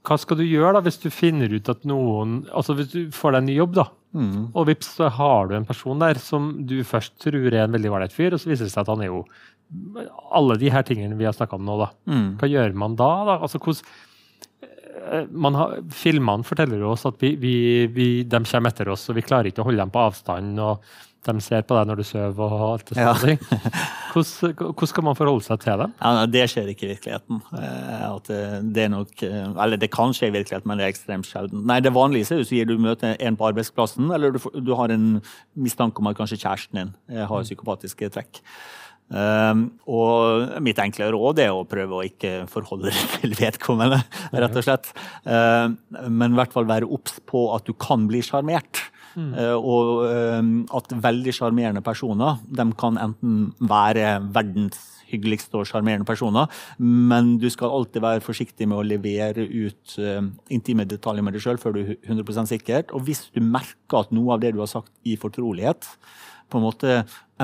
hva 0.07 0.17
skal 0.19 0.39
du 0.39 0.45
gjøre 0.47 0.77
da 0.77 0.83
hvis 0.85 0.99
du 1.03 1.09
finner 1.13 1.51
ut 1.51 1.69
at 1.71 1.83
noen 1.87 2.39
altså 2.55 2.77
Hvis 2.77 2.93
du 2.93 2.99
får 3.15 3.35
deg 3.35 3.41
en 3.41 3.49
ny 3.49 3.57
jobb, 3.57 3.75
da, 3.77 3.85
mm. 4.15 4.39
og 4.53 4.67
vips, 4.69 4.93
så 4.99 5.11
har 5.13 5.49
du 5.49 5.57
en 5.57 5.67
person 5.67 5.99
der 6.01 6.19
som 6.21 6.49
du 6.69 6.79
først 6.87 7.17
tror 7.23 7.47
er 7.51 7.65
en 7.65 7.75
veldig 7.75 7.91
ålreit 7.91 8.15
fyr, 8.15 8.35
og 8.35 8.41
så 8.41 8.51
viser 8.51 8.67
det 8.67 8.73
seg 8.73 8.85
at 8.85 8.91
han 8.93 9.03
er 9.03 9.11
jo 9.11 9.23
alle 10.37 10.55
de 10.61 10.71
her 10.71 10.85
tingene 10.87 11.17
vi 11.19 11.27
har 11.27 11.35
snakka 11.35 11.57
om 11.57 11.65
nå. 11.67 11.79
da. 11.81 11.89
Mm. 12.07 12.27
Hva 12.39 12.51
gjør 12.51 12.77
man 12.83 12.95
da? 12.99 13.09
da? 13.27 13.35
Altså, 13.43 13.59
hvordan, 13.59 13.97
eh, 14.63 15.27
man 15.31 15.59
har, 15.59 15.75
Filmene 15.91 16.47
forteller 16.47 16.85
oss 16.87 17.03
at 17.09 17.19
vi, 17.23 17.33
vi, 17.41 17.57
vi, 17.91 18.07
de 18.23 18.43
kommer 18.47 18.71
etter 18.71 18.93
oss, 18.93 19.09
og 19.11 19.19
vi 19.19 19.25
klarer 19.27 19.51
ikke 19.51 19.65
å 19.65 19.67
holde 19.67 19.83
dem 19.83 19.91
på 19.91 20.05
avstand. 20.07 20.63
og 20.63 20.87
de 21.35 21.43
ser 21.43 21.65
på 21.67 21.75
deg 21.77 21.89
når 21.89 21.99
du 21.99 22.05
sover 22.07 22.55
og 22.57 22.65
alt 22.67 22.89
det 22.89 22.97
sånne 22.97 23.35
ja. 23.35 23.81
Hvordan, 24.13 24.55
hvordan, 24.71 24.89
skal 24.91 25.05
man 25.05 25.17
forholde 25.19 25.45
seg 25.45 25.59
til 25.61 25.83
dem? 25.83 25.93
Ja, 25.99 26.25
det 26.31 26.45
skjer 26.51 26.71
ikke 26.71 26.87
i 26.87 26.91
virkeligheten. 26.93 27.41
Eh, 27.59 28.15
det, 28.63 28.85
er 28.85 28.89
nok, 28.93 29.11
eh, 29.27 29.43
eller 29.51 29.81
det 29.81 29.91
kan 29.93 30.15
skje 30.15 30.31
i 30.31 30.33
virkeligheten, 30.33 30.69
men 30.71 30.79
det 30.79 30.87
er 30.87 30.95
ekstremt 30.95 31.29
sjelden. 31.29 31.65
Nei, 31.69 31.79
Det 31.85 31.93
vanligste 31.93 32.39
er 32.39 32.47
at 32.47 32.71
du 32.71 32.77
møter 32.81 33.13
en 33.19 33.37
på 33.37 33.49
arbeidsplassen, 33.51 34.09
eller 34.15 34.33
du, 34.33 34.41
du 34.63 34.73
har 34.79 34.93
en 34.93 35.19
mistanke 35.53 36.01
om 36.01 36.09
at 36.09 36.17
kanskje 36.17 36.39
kjæresten 36.41 36.81
din 36.81 36.93
eh, 37.11 37.23
har 37.27 37.43
mm. 37.43 37.49
psykopatiske 37.51 38.11
trekk. 38.15 38.41
Um, 39.07 39.61
og 39.87 40.57
mitt 40.59 40.79
enkle 40.83 41.07
råd 41.15 41.39
er 41.39 41.53
å 41.55 41.63
prøve 41.69 41.95
å 41.95 42.03
ikke 42.03 42.41
forholde 42.51 42.89
deg 42.89 43.13
til 43.21 43.35
vedkommende, 43.39 44.01
rett 44.35 44.57
og 44.59 44.65
slett. 44.65 44.89
Um, 45.23 45.77
men 46.11 46.35
i 46.35 46.39
hvert 46.41 46.55
fall 46.55 46.67
være 46.67 46.89
obs 46.91 47.21
på 47.29 47.47
at 47.55 47.67
du 47.69 47.75
kan 47.79 48.07
bli 48.09 48.19
sjarmert. 48.25 48.83
Mm. 49.17 49.31
Uh, 49.33 49.57
og 49.57 50.03
uh, 50.05 50.77
at 50.77 50.93
veldig 51.01 51.33
sjarmerende 51.33 51.81
personer 51.85 52.37
de 52.53 52.67
kan 52.77 52.99
enten 53.01 53.49
være 53.57 54.19
verdens 54.35 54.77
hyggeligste 55.07 55.55
og 55.57 55.67
sjarmerende 55.69 56.05
personer, 56.05 56.51
men 56.83 57.37
du 57.39 57.47
skal 57.49 57.71
alltid 57.73 58.03
være 58.03 58.23
forsiktig 58.25 58.67
med 58.67 58.77
å 58.77 58.85
levere 58.85 59.47
ut 59.47 59.97
uh, 60.03 60.21
intime 60.53 60.85
detaljer 60.85 61.25
med 61.25 61.37
deg 61.37 61.45
sjøl 61.45 61.61
før 61.61 61.77
du 61.77 61.83
er 61.83 61.93
100% 62.03 62.51
sikkert. 62.51 62.93
Og 62.93 63.07
hvis 63.07 63.27
du 63.33 63.41
merker 63.41 64.03
at 64.03 64.11
noe 64.15 64.35
av 64.35 64.43
det 64.43 64.53
du 64.53 64.61
har 64.61 64.69
sagt 64.69 64.91
i 65.07 65.15
fortrolighet, 65.19 65.87
på 66.47 66.59
en 66.59 66.63
måte 66.63 66.91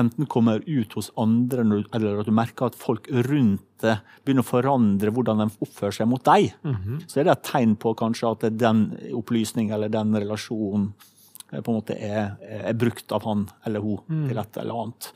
enten 0.00 0.28
kommer 0.30 0.62
ut 0.64 0.94
hos 0.96 1.10
andre, 1.20 1.64
eller 1.92 2.22
at 2.22 2.28
du 2.28 2.32
merker 2.34 2.70
at 2.70 2.78
folk 2.78 3.08
rundt 3.26 3.66
deg 3.84 4.00
begynner 4.24 4.44
å 4.44 4.48
forandre 4.48 5.12
hvordan 5.12 5.42
de 5.42 5.48
oppfører 5.66 5.98
seg 5.98 6.08
mot 6.08 6.22
deg, 6.24 6.54
mm 6.62 6.76
-hmm. 6.76 7.02
så 7.08 7.20
er 7.20 7.24
det 7.24 7.32
et 7.32 7.50
tegn 7.50 7.74
på 7.76 7.92
kanskje 7.94 8.30
at 8.30 8.58
den 8.58 8.96
opplysning 9.12 9.70
eller 9.70 9.88
den 9.88 10.14
relasjonen 10.16 10.94
Eh, 10.96 11.13
på 11.62 11.72
en 11.72 11.78
måte 11.78 11.94
er, 11.94 12.34
er 12.40 12.76
brukt 12.78 13.12
av 13.14 13.26
han 13.28 13.46
eller 13.66 13.84
hun 13.84 14.00
mm. 14.08 14.24
til 14.30 14.40
et 14.40 14.58
eller 14.62 14.82
annet. 14.82 15.10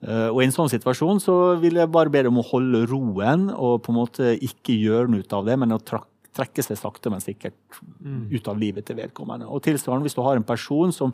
Uh, 0.00 0.28
og 0.30 0.38
I 0.40 0.46
en 0.46 0.54
sånn 0.54 0.70
situasjon 0.72 1.18
så 1.20 1.34
vil 1.60 1.76
jeg 1.76 1.92
bare 1.92 2.12
be 2.12 2.22
dem 2.24 2.38
å 2.40 2.46
holde 2.48 2.86
roen 2.88 3.50
og 3.52 3.82
på 3.84 3.92
en 3.92 3.98
måte 3.98 4.32
ikke 4.40 4.76
gjøre 4.80 5.12
noe 5.12 5.24
ut 5.24 5.36
av 5.36 5.44
det, 5.48 5.58
men 5.60 5.76
å 5.76 5.80
trekke 5.80 6.64
seg 6.64 6.78
sakte, 6.80 7.12
men 7.12 7.20
sikkert 7.20 7.80
mm. 8.00 8.30
ut 8.32 8.48
av 8.48 8.60
livet 8.60 8.86
til 8.88 8.96
vedkommende. 8.96 9.48
Og 9.50 9.60
tilsvarende 9.66 10.08
hvis 10.08 10.16
du 10.16 10.22
har 10.24 10.40
en 10.40 10.46
person 10.46 10.94
som 10.96 11.12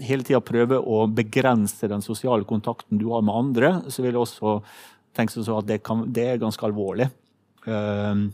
hele 0.00 0.24
tida 0.24 0.40
prøver 0.40 0.80
å 0.80 1.04
begrense 1.12 1.90
den 1.90 2.04
sosiale 2.04 2.48
kontakten 2.48 3.00
du 3.00 3.10
har 3.12 3.24
med 3.26 3.36
andre, 3.36 3.74
så 3.92 4.00
vil 4.00 4.14
jeg 4.14 4.22
også 4.22 4.56
tenke 5.12 5.36
sånn 5.36 5.58
at 5.58 5.68
det, 5.68 5.82
kan, 5.84 6.06
det 6.08 6.24
er 6.30 6.40
ganske 6.40 6.64
alvorlig. 6.64 7.10
Uh, 7.68 8.30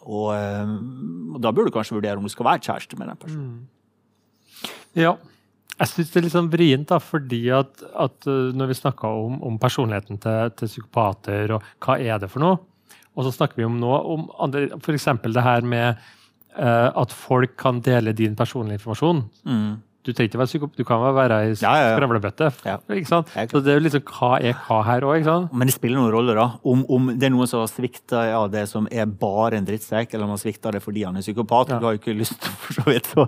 og, 0.00 0.30
og, 0.32 1.36
da 1.42 1.50
bør 1.52 1.66
du 1.68 1.74
kanskje 1.74 1.98
vurdere 1.98 2.16
om 2.20 2.24
du 2.24 2.32
skal 2.32 2.46
være 2.46 2.64
kjæreste 2.64 2.96
med 2.96 3.10
den 3.10 3.20
personen. 3.20 3.50
Mm. 3.58 3.79
Ja. 4.98 5.16
Jeg 5.80 5.88
syns 5.88 6.10
det 6.12 6.18
er 6.20 6.24
litt 6.26 6.34
sånn 6.34 6.50
vrient, 6.52 6.88
da, 6.90 6.98
fordi 7.00 7.44
at, 7.56 7.84
at 7.96 8.26
uh, 8.28 8.50
når 8.52 8.72
vi 8.72 8.78
snakker 8.82 9.20
om, 9.24 9.38
om, 9.48 9.56
personligheten 9.60 10.20
til, 10.20 10.50
til, 10.58 10.68
psykopater, 10.68 11.54
og 11.56 11.64
hva 11.80 11.96
er 11.96 12.20
det 12.20 12.28
for 12.32 12.44
noe, 12.44 12.58
og 13.16 13.24
så 13.26 13.32
snakker 13.32 13.60
vi 13.60 13.68
om 13.68 13.78
noe 13.80 14.00
om 14.12 14.26
f.eks. 14.84 15.08
det 15.24 15.44
her 15.46 15.64
med 15.66 16.02
uh, 16.58 16.90
at 16.90 17.14
folk 17.16 17.56
kan 17.60 17.80
dele 17.84 18.12
din 18.16 18.36
personlige 18.36 18.80
informasjon. 18.80 19.24
Mm. 19.48 19.72
Du 20.00 20.14
trenger 20.14 20.30
ikke 20.30 20.38
være 20.40 20.48
psykop, 20.48 20.70
du 20.78 20.80
kan 20.88 21.02
være 21.12 21.36
ei 21.44 21.48
ja, 21.60 21.70
ja, 21.76 21.88
ja. 21.90 21.96
Ja. 22.64 22.78
Så 23.50 23.60
det 23.60 23.74
er 23.74 23.76
jo 23.76 23.82
liksom 23.84 24.04
hva 24.08 24.30
er 24.40 24.54
hva 24.56 24.78
her 24.86 25.04
òg, 25.04 25.26
Men 25.52 25.68
det 25.68 25.74
spiller 25.74 26.00
noen 26.00 26.12
rolle, 26.14 26.36
da. 26.38 26.46
Om, 26.64 26.86
om 26.88 27.10
det 27.12 27.28
er 27.28 27.34
noen 27.34 27.50
som 27.50 27.60
har 27.60 27.68
svikta 27.68 28.22
ja, 28.30 28.38
det 28.48 28.62
som 28.70 28.88
er 28.88 29.10
bare 29.20 29.58
en 29.60 29.66
drittsekk, 29.68 30.14
eller 30.14 30.24
om 30.24 30.32
han 30.32 30.40
svikta 30.40 30.72
det 30.72 30.80
fordi 30.80 31.04
han 31.04 31.18
er 31.20 31.24
psykopat. 31.26 31.74
Du 31.74 31.84
har 31.84 31.98
jo 31.98 32.00
ikke 32.00 32.14
lyst 32.16 32.48
for 32.62 32.78
så 32.78 32.86
vidt. 32.88 33.10
Så, 33.12 33.26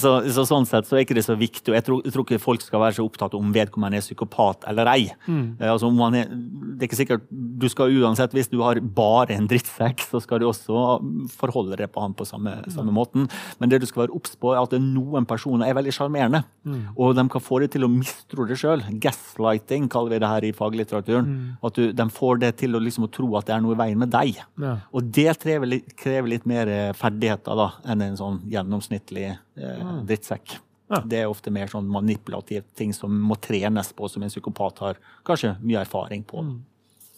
så, 0.00 0.14
så, 0.32 0.46
sånn 0.48 0.68
sett 0.70 0.88
så 0.88 0.96
er 0.96 1.04
ikke 1.04 1.18
det 1.18 1.26
så 1.26 1.36
viktig. 1.36 1.74
Jeg 1.76 1.84
tror, 1.84 2.00
jeg 2.06 2.16
tror, 2.16 2.24
ikke 2.24 2.40
folk 2.40 2.64
skal 2.64 2.80
være 2.86 2.96
så 2.96 3.04
opptatt 3.04 3.36
om 3.36 3.52
vedkommende 3.52 4.00
er 4.00 4.06
psykopat 4.06 4.64
eller 4.72 4.88
ei. 4.94 5.10
Mm. 5.28 5.58
Eh, 5.60 5.74
altså, 5.74 5.92
er, 5.92 6.32
det 6.32 6.86
er 6.86 6.88
ikke 6.88 7.00
sikkert 7.02 7.28
Du 7.28 7.68
skal 7.68 7.92
uansett, 8.00 8.32
hvis 8.32 8.48
du 8.48 8.62
har 8.64 8.80
bare 8.80 9.36
en 9.36 9.50
drittsekk, 9.50 10.00
så 10.08 10.24
skal 10.24 10.40
du 10.40 10.48
også 10.48 10.96
forholde 11.36 11.76
deg 11.76 11.92
på 11.92 12.00
han 12.00 12.16
på 12.16 12.24
samme, 12.28 12.56
samme 12.72 12.96
måten. 12.96 13.28
Men 13.60 13.68
det 13.68 13.84
du 13.84 13.88
skal 13.90 14.06
være 14.06 14.16
obs 14.16 14.38
på, 14.40 14.56
er 14.56 14.64
at 14.64 14.80
noen 14.80 15.28
personer 15.28 15.68
er 15.68 15.76
veldig 15.76 15.92
sjarmerende 15.92 16.13
sjarmerende. 16.14 16.42
Mm. 16.64 16.96
Og 16.96 17.14
de 17.14 17.28
kan 17.28 17.42
få 17.42 17.60
det 17.60 17.72
til 17.74 17.84
å 17.84 17.90
mistro 17.90 18.46
det 18.46 18.56
sjøl. 18.58 18.82
Gaslighting 19.00 19.88
kaller 19.88 20.14
vi 20.14 20.20
det 20.22 20.30
her 20.30 20.44
i 20.44 20.52
faglitteraturen. 20.52 21.26
Mm. 21.26 21.56
At 21.62 21.74
du, 21.74 21.92
de 21.92 22.06
får 22.10 22.40
det 22.40 22.52
til 22.60 22.74
å, 22.74 22.82
liksom, 22.82 23.04
å, 23.04 23.12
tro 23.12 23.28
at 23.38 23.46
det 23.46 23.54
er 23.56 23.64
noe 23.64 23.74
i 23.74 23.80
veien 23.80 23.98
med 23.98 24.12
deg. 24.12 24.40
Ja. 24.60 24.76
Og 24.92 25.04
det 25.04 25.36
krever 25.42 25.66
litt, 25.66 25.94
krever 25.96 26.30
litt, 26.30 26.46
mer 26.46 26.68
eh, 26.68 26.92
ferdigheter 26.96 27.58
da, 27.58 27.70
enn 27.84 28.04
en 28.04 28.18
sånn 28.18 28.40
gjennomsnittlig 28.50 29.28
eh, 29.32 29.78
mm. 29.82 30.02
drittsekk. 30.08 30.58
Ja. 30.92 31.00
Det 31.00 31.22
er 31.22 31.30
ofte 31.30 31.52
mer 31.52 31.70
sånn 31.70 31.88
manipulative 31.90 32.66
ting 32.76 32.92
som 32.94 33.14
må 33.24 33.38
trenes 33.40 33.92
på, 33.96 34.08
som 34.08 34.22
en 34.22 34.32
psykopat 34.32 34.82
har 34.84 35.00
kanskje 35.26 35.56
mye 35.64 35.80
erfaring 35.80 36.26
på. 36.28 36.44
Mm. 36.44 36.58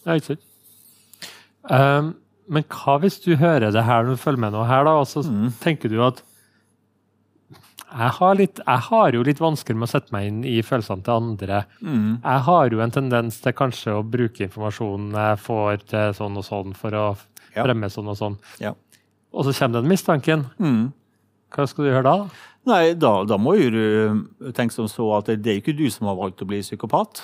Ja, 0.06 0.14
ikke 0.14 0.35
sant. 0.35 0.52
Um, 1.66 2.14
men 2.46 2.62
hva 2.70 2.94
hvis 3.02 3.18
du 3.24 3.32
hører 3.35 3.72
det 3.74 3.82
her 3.82 4.04
når 4.06 4.14
du 4.14 4.22
følger 4.22 4.44
med 4.44 4.54
noe 4.54 4.68
her, 4.68 4.85
da, 4.87 4.92
og 5.00 5.09
så 5.11 5.24
mm. 5.26 5.48
tenker 5.59 5.90
du 5.90 5.98
at 6.06 6.22
jeg 7.96 8.12
har, 8.18 8.35
litt, 8.37 8.61
jeg 8.61 8.85
har, 8.90 9.14
jo 9.16 9.22
litt 9.24 9.40
vansker 9.40 9.76
med 9.76 9.87
å 9.87 9.90
sette 9.90 10.12
meg 10.12 10.28
inn 10.28 10.42
i 10.44 10.59
følelsene 10.64 11.04
til 11.06 11.14
andre. 11.14 11.62
Mm. 11.80 12.11
Jeg 12.18 12.42
har 12.48 12.74
jo 12.74 12.82
en 12.85 12.92
tendens 12.92 13.38
til 13.40 13.56
kanskje 13.56 13.94
å 13.96 14.04
bruke 14.04 14.44
informasjonen 14.44 15.16
jeg 15.16 15.38
får 15.46 15.87
til 15.92 16.18
sånn 16.18 16.37
og 16.37 16.44
sånn, 16.44 16.74
for 16.76 16.96
å 16.96 17.06
ja. 17.54 17.62
fremme 17.62 17.88
sånn 17.92 18.12
og 18.12 18.18
sånn. 18.20 18.37
Ja. 18.61 18.74
Og 19.32 19.48
så 19.48 19.56
kommer 19.56 19.80
den 19.80 19.90
mistanken. 19.92 20.44
Mm. 20.61 20.92
Hva 21.54 21.66
skal 21.70 21.87
du 21.87 21.90
gjøre 21.92 22.04
da? 22.04 22.16
Nei, 22.66 22.82
da, 22.98 23.12
da 23.28 23.38
må 23.38 23.54
jo 23.56 23.70
du 23.70 24.50
tenke 24.56 24.74
som 24.74 24.88
så 24.90 25.06
at 25.20 25.30
det 25.30 25.52
er 25.52 25.61
ikke 25.61 25.76
du 25.76 25.87
som 25.92 26.09
har 26.11 26.18
valgt 26.18 26.42
å 26.42 26.48
bli 26.50 26.59
psykopat. 26.64 27.22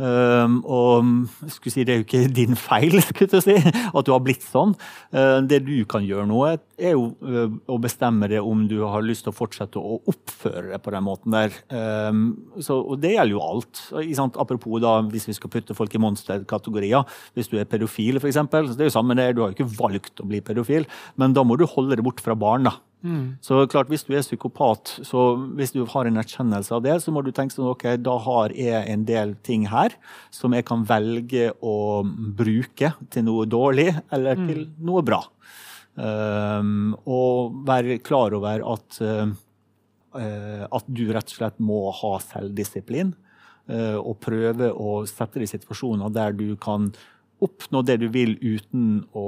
Um, 0.00 0.62
og 0.64 1.04
si, 1.52 1.84
Det 1.84 1.92
er 1.92 1.98
jo 2.00 2.04
ikke 2.06 2.22
din 2.40 2.56
feil 2.56 2.96
skulle 3.04 3.42
si, 3.44 3.56
at 3.60 4.06
du 4.06 4.12
har 4.14 4.22
blitt 4.24 4.44
sånn. 4.44 4.74
Uh, 5.12 5.40
det 5.44 5.62
du 5.66 5.74
kan 5.88 6.04
gjøre 6.06 6.26
nå, 6.30 6.40
er 6.80 6.94
jo 6.96 7.10
uh, 7.20 7.52
å 7.70 7.78
bestemme 7.82 8.30
det 8.32 8.40
om 8.40 8.64
du 8.70 8.78
har 8.82 9.04
lyst 9.04 9.26
til 9.26 9.34
å 9.34 9.36
fortsette 9.36 9.80
å 9.80 10.00
oppføre 10.08 10.70
deg 10.72 10.82
på 10.82 10.94
den 10.94 11.06
måten 11.06 11.36
der. 11.36 11.58
Um, 11.68 12.24
så, 12.58 12.78
og 12.80 13.02
det 13.02 13.14
gjelder 13.16 13.36
jo 13.36 13.44
alt. 13.44 13.82
Apropos 14.42 14.80
da, 14.82 14.98
hvis 15.12 15.28
vi 15.28 15.36
skal 15.36 15.52
putte 15.52 15.76
folk 15.76 15.92
i 15.94 16.02
monsterkategorier. 16.02 17.04
Hvis 17.36 17.52
du 17.52 17.58
er 17.60 17.68
pedofil, 17.68 18.18
f.eks. 18.22 18.40
Det 18.72 18.80
er 18.80 18.88
jo 18.88 18.94
samme 18.96 19.18
det, 19.18 19.34
du 19.36 19.44
har 19.44 19.52
jo 19.52 19.58
ikke 19.60 19.74
valgt 19.76 20.24
å 20.24 20.28
bli 20.28 20.40
pedofil, 20.44 20.88
men 21.20 21.36
da 21.36 21.44
må 21.46 21.58
du 21.60 21.68
holde 21.68 21.98
det 21.98 22.06
bort 22.06 22.22
fra 22.24 22.38
barn. 22.38 22.70
da. 22.70 22.78
Mm. 23.02 23.36
Så 23.42 23.66
klart, 23.66 23.88
Hvis 23.90 24.04
du 24.06 24.14
er 24.14 24.22
psykopat, 24.22 25.00
så 25.02 25.34
hvis 25.58 25.74
du 25.74 25.82
har 25.90 26.06
en 26.06 26.20
erkjennelse 26.22 26.74
av 26.74 26.82
det, 26.84 26.96
så 27.02 27.10
må 27.10 27.22
du 27.22 27.32
tenke 27.34 27.54
sånn, 27.54 27.72
ok, 27.72 27.96
da 27.98 28.14
har 28.22 28.54
jeg 28.54 28.86
en 28.92 29.04
del 29.04 29.34
ting 29.42 29.66
her 29.66 29.96
som 30.30 30.54
jeg 30.54 30.66
kan 30.68 30.84
velge 30.86 31.50
å 31.58 32.02
bruke 32.06 32.92
til 33.10 33.26
noe 33.26 33.46
dårlig 33.50 33.90
eller 34.14 34.38
mm. 34.38 34.46
til 34.48 34.66
noe 34.86 35.02
bra. 35.06 35.22
Um, 35.92 36.94
og 37.04 37.58
være 37.68 37.98
klar 38.00 38.32
over 38.38 38.62
at, 38.72 39.00
uh, 39.02 39.34
at 40.64 40.86
du 40.88 41.04
rett 41.10 41.34
og 41.34 41.36
slett 41.36 41.58
må 41.60 41.84
ha 41.90 42.14
selvdisiplin. 42.22 43.12
Uh, 43.70 43.98
og 43.98 44.18
prøve 44.22 44.72
å 44.74 45.02
sette 45.10 45.38
deg 45.38 45.46
i 45.46 45.52
situasjoner 45.52 46.10
der 46.14 46.34
du 46.34 46.54
kan 46.60 46.90
oppnå 47.42 47.82
det 47.86 47.98
du 48.02 48.08
vil 48.14 48.36
uten 48.38 49.02
å 49.18 49.26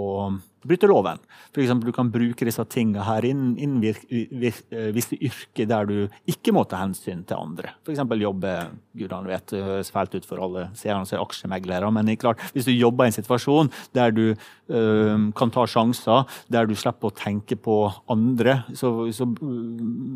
bryte 0.68 0.88
loven. 0.90 1.20
For 1.52 1.62
eksempel, 1.62 1.90
du 1.90 1.96
kan 1.96 2.10
bruke 2.12 2.46
disse 2.46 2.64
tingene 2.72 3.04
her 3.06 3.26
innen 3.28 3.54
inn 3.60 3.78
visse 3.82 5.18
yrker 5.18 5.68
der 5.70 5.88
du 5.88 5.96
ikke 6.30 6.54
må 6.54 6.64
ta 6.68 6.80
hensyn 6.82 7.24
til 7.28 7.38
andre. 7.38 7.74
F.eks. 7.84 8.02
jobbe 8.20 8.54
gudene 8.94 9.30
vet, 9.30 9.46
det 9.52 9.64
høres 9.64 9.92
fælt 9.94 10.14
ut 10.16 10.28
for 10.28 10.42
alle 10.44 10.68
seerne 10.78 11.06
som 11.08 11.18
er 11.18 11.24
aksjemeglere, 11.24 11.90
men 11.94 12.12
klart, 12.20 12.42
hvis 12.54 12.68
du 12.68 12.72
jobber 12.74 13.06
i 13.08 13.12
en 13.12 13.16
situasjon 13.16 13.72
der 13.96 14.14
du 14.14 14.24
øh, 14.34 15.26
kan 15.36 15.54
ta 15.54 15.66
sjanser, 15.70 16.28
der 16.52 16.68
du 16.70 16.76
slipper 16.78 17.10
å 17.10 17.16
tenke 17.16 17.58
på 17.58 17.78
andre, 18.10 18.62
så, 18.76 18.92
så, 19.14 19.28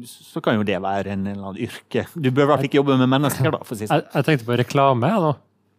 så 0.09 0.45
kan 0.45 0.59
jo 0.59 0.67
det 0.69 0.79
være 0.85 1.15
en 1.15 1.27
eller 1.27 1.51
annen 1.53 1.69
yrke. 1.69 2.07
Du 2.15 2.31
bør 2.31 2.47
i 2.47 2.51
hvert 2.53 2.63
fall 2.63 2.71
ikke 2.71 2.81
jobbe 2.81 2.99
med 3.01 3.13
mennesker, 3.19 3.53
da. 3.55 3.63
for 3.65 3.77
å 3.77 3.81
si 3.81 3.91
sånn. 3.91 4.07
Jeg, 4.15 4.27
tenkte 4.29 4.49
på 4.49 4.59
reklame. 4.59 5.11
Ja, 5.13 5.37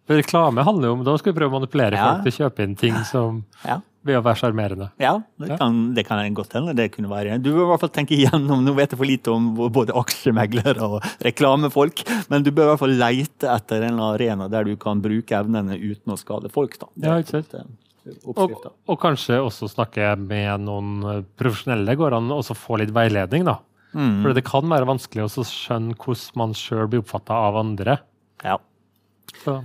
Reklame 0.09 0.63
handler 0.65 0.89
jo 0.89 0.93
om 0.97 1.03
Da 1.05 1.13
skal 1.21 1.33
vi 1.33 1.37
prøve 1.37 1.53
å 1.53 1.59
manipulere 1.59 1.99
ja. 1.99 2.07
folk 2.07 2.25
til 2.25 2.31
å 2.31 2.37
kjøpe 2.43 2.65
inn 2.65 2.75
ting 2.79 2.95
som 3.05 3.43
ja. 3.61 3.79
Ved 4.07 4.15
å 4.19 4.21
være 4.23 4.39
sjarmerende. 4.39 4.87
Ja, 5.01 5.17
det 5.41 5.57
kan, 5.59 5.79
det 5.95 6.05
kan 6.07 6.21
godt 6.37 6.55
hende. 6.55 6.75
det 6.77 6.89
kunne 6.93 7.11
være. 7.11 7.37
Du 7.43 7.51
bør 7.51 7.65
i 7.65 7.69
hvert 7.73 7.83
fall 7.83 7.93
tenke 7.97 8.15
igjennom 8.15 8.63
Nå 8.63 8.73
vet 8.77 8.93
jeg 8.93 8.99
for 8.99 9.09
lite 9.09 9.33
om 9.33 9.49
både 9.75 9.95
aksjemeglere 9.99 10.87
og 10.87 11.05
reklamefolk, 11.25 12.05
men 12.31 12.45
du 12.45 12.51
bør 12.53 12.69
i 12.69 12.71
hvert 12.71 12.83
fall 12.85 12.97
leite 13.01 13.51
etter 13.51 13.85
en 13.89 13.99
arena 14.09 14.47
der 14.51 14.69
du 14.69 14.75
kan 14.79 15.03
bruke 15.03 15.35
evnene 15.35 15.77
uten 15.77 16.15
å 16.15 16.19
skade 16.19 16.51
folk. 16.53 16.79
da. 16.79 16.91
Ja, 17.03 17.19
ikke 17.19 17.41
sant. 17.41 17.77
Og, 18.25 18.39
og, 18.87 18.95
kanskje 19.01 19.37
også 19.43 19.67
snakke 19.69 20.13
med 20.17 20.63
noen 20.65 21.25
profesjonelle. 21.37 21.97
Går 21.99 22.15
an 22.17 22.31
å 22.33 22.39
få 22.41 22.79
litt 22.81 22.93
veiledning, 22.95 23.45
da. 23.45 23.59
Mm. 23.93 24.21
For 24.21 24.37
det 24.37 24.45
kan 24.47 24.69
være 24.69 24.87
vanskelig 24.89 25.25
å 25.25 25.45
skjønne 25.45 25.97
hvordan 25.97 26.39
man 26.39 26.55
sjøl 26.57 26.89
blir 26.89 27.03
oppfatta 27.03 27.37
av 27.49 27.59
andre. 27.59 27.99
Ja. 28.45 28.57
Så. 29.43 29.59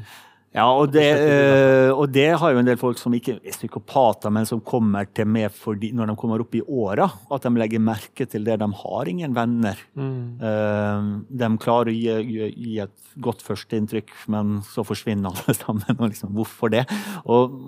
Ja, 0.54 0.68
og 0.70 0.92
det, 0.94 1.02
eh, 1.18 1.90
og 1.90 2.12
det, 2.14 2.28
har 2.38 2.52
jo 2.54 2.60
en 2.60 2.68
del 2.68 2.78
folk 2.78 2.98
som 3.00 3.14
ikke 3.16 3.40
er 3.40 3.56
psykopater, 3.56 4.30
men 4.30 4.46
som 4.46 4.60
kommer 4.62 5.08
til 5.10 5.26
med 5.26 5.50
fordi, 5.50 5.90
når 5.98 6.12
de 6.12 6.14
kommer 6.20 6.44
opp 6.44 6.54
i 6.54 6.62
åra, 6.62 7.08
at 7.34 7.42
de 7.42 7.50
legger 7.58 7.82
merke 7.82 8.26
til 8.30 8.46
det. 8.46 8.60
De 8.62 8.68
har 8.84 9.10
ingen 9.10 9.34
venner. 9.34 9.82
Mm. 9.98 10.38
Eh, 10.38 11.10
de 11.42 11.50
klarer 11.58 11.90
å 11.90 11.96
gi, 11.96 12.46
gi 12.54 12.78
et 12.86 13.18
godt 13.26 13.42
førsteinntrykk, 13.42 14.14
men 14.30 14.60
så 14.70 14.86
forsvinner 14.86 15.34
alle 15.34 15.58
sammen. 15.64 15.98
og 15.98 16.06
liksom, 16.06 16.30
Hvorfor 16.38 16.70
det? 16.70 16.86
Og 17.26 17.60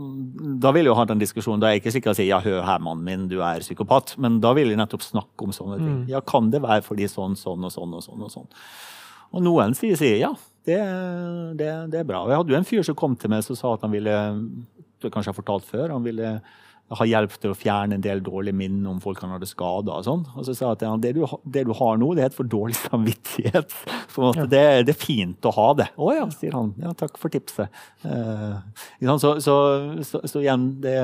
Da 0.62 0.70
vil 0.70 0.86
jeg 0.86 0.94
jo 0.94 0.98
ha 1.02 1.10
den 1.10 1.26
diskusjonen. 1.26 1.58
Da 1.58 1.72
er 1.72 1.76
jeg 1.76 1.82
ikke 1.82 1.98
sikker 1.98 2.12
på 2.12 2.18
å 2.20 2.22
si 2.22 2.30
ja, 2.30 2.42
hør 2.44 2.62
her, 2.70 2.82
mannen 2.86 3.02
min, 3.02 3.30
du 3.32 3.40
er 3.42 3.66
psykopat. 3.66 4.14
Men 4.22 4.38
da 4.38 4.54
vil 4.54 4.70
jeg 4.70 4.78
nettopp 4.78 5.02
snakke 5.02 5.42
om 5.42 5.50
sånne 5.54 5.82
ting. 5.82 6.02
Mm. 6.04 6.10
Ja, 6.14 6.22
Kan 6.22 6.54
det 6.54 6.62
være 6.62 6.86
fordi 6.86 7.10
sånn, 7.10 7.34
sånn 7.34 7.66
og 7.66 7.74
sånn 7.74 7.98
og 7.98 8.06
sånn? 8.06 8.22
Og 8.22 8.30
sånn? 8.30 8.52
Og 9.34 9.42
noen 9.42 9.74
sier, 9.74 9.98
sier 9.98 10.22
ja 10.22 10.36
det, 10.66 10.78
det, 11.58 11.72
det, 11.92 12.00
er 12.00 12.08
bra. 12.08 12.24
Jeg 12.28 12.40
hadde 12.40 12.54
jo 12.54 12.58
en 12.58 12.68
fyr 12.68 12.86
som 12.86 12.98
kom 12.98 13.16
til 13.18 13.32
meg 13.32 13.44
som 13.46 13.58
sa 13.58 13.74
at 13.76 13.84
han 13.86 13.94
ville 13.94 14.16
det 15.02 15.12
kanskje 15.12 15.30
jeg 15.30 15.34
har 15.34 15.42
fortalt 15.42 15.68
før, 15.68 15.92
han 15.92 16.06
ville 16.06 16.38
ha 16.94 17.06
hjelp 17.08 17.32
til 17.42 17.50
å 17.50 17.56
fjerne 17.58 17.96
en 17.96 18.02
del 18.02 18.20
dårlige 18.22 18.54
minner 18.54 18.92
om 18.92 19.00
folk 19.02 19.18
han 19.24 19.32
hadde 19.34 19.48
skada. 19.50 19.96
Og 19.96 20.04
sånn. 20.06 20.22
Og 20.38 20.46
så 20.46 20.54
sa 20.54 20.68
jeg 20.68 20.78
at 20.78 20.84
han 20.86 21.02
det, 21.02 21.16
du, 21.16 21.24
det, 21.42 21.64
du, 21.66 21.72
har 21.74 21.96
nå, 21.98 22.12
det 22.14 22.22
er 22.22 22.30
et 22.30 22.36
for 22.36 22.46
dårlig 22.46 22.78
samvittighet. 22.84 23.74
For 24.12 24.38
ja. 24.38 24.46
det, 24.46 24.62
det, 24.86 24.94
er 24.94 25.00
fint 25.00 25.48
å 25.48 25.54
ha 25.56 25.70
det. 25.82 25.88
Å 25.98 26.12
ja, 26.14 26.28
sier 26.34 26.54
han. 26.54 26.70
Ja, 26.82 26.94
takk 26.98 27.18
for 27.18 27.34
tipset. 27.34 27.74
Uh, 28.06 28.62
så, 29.18 29.34
så, 29.42 29.56
så, 30.06 30.22
så, 30.22 30.44
igjen, 30.44 30.68
det, 30.84 30.94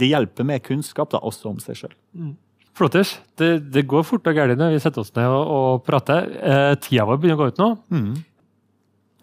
det, 0.00 0.08
hjelper 0.08 0.48
med 0.48 0.64
kunnskap, 0.64 1.12
da, 1.12 1.20
også 1.20 1.52
om 1.52 1.60
seg 1.60 1.82
sjøl. 1.82 1.94
Mm. 2.16 2.32
Flotters. 2.72 3.18
Det, 3.36 3.58
det, 3.68 3.84
går 3.84 4.08
fort 4.08 4.32
og 4.32 4.36
galt 4.38 4.56
når 4.56 4.78
vi 4.78 4.80
setter 4.80 5.04
oss 5.04 5.12
ned 5.12 5.28
og, 5.28 5.42
og 5.44 5.82
prater. 5.84 6.32
Eh, 6.40 6.70
tida 6.80 7.04
vår 7.04 7.20
begynner 7.20 7.36
å 7.36 7.42
gå 7.42 7.52
ut 7.52 7.60
nå. 7.60 7.72
Mm. 7.92 8.12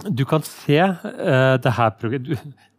Du 0.07 0.23
kan 0.27 0.45
se 0.45 0.79
uh, 0.79 1.57
det 1.59 1.75
her 1.75 2.15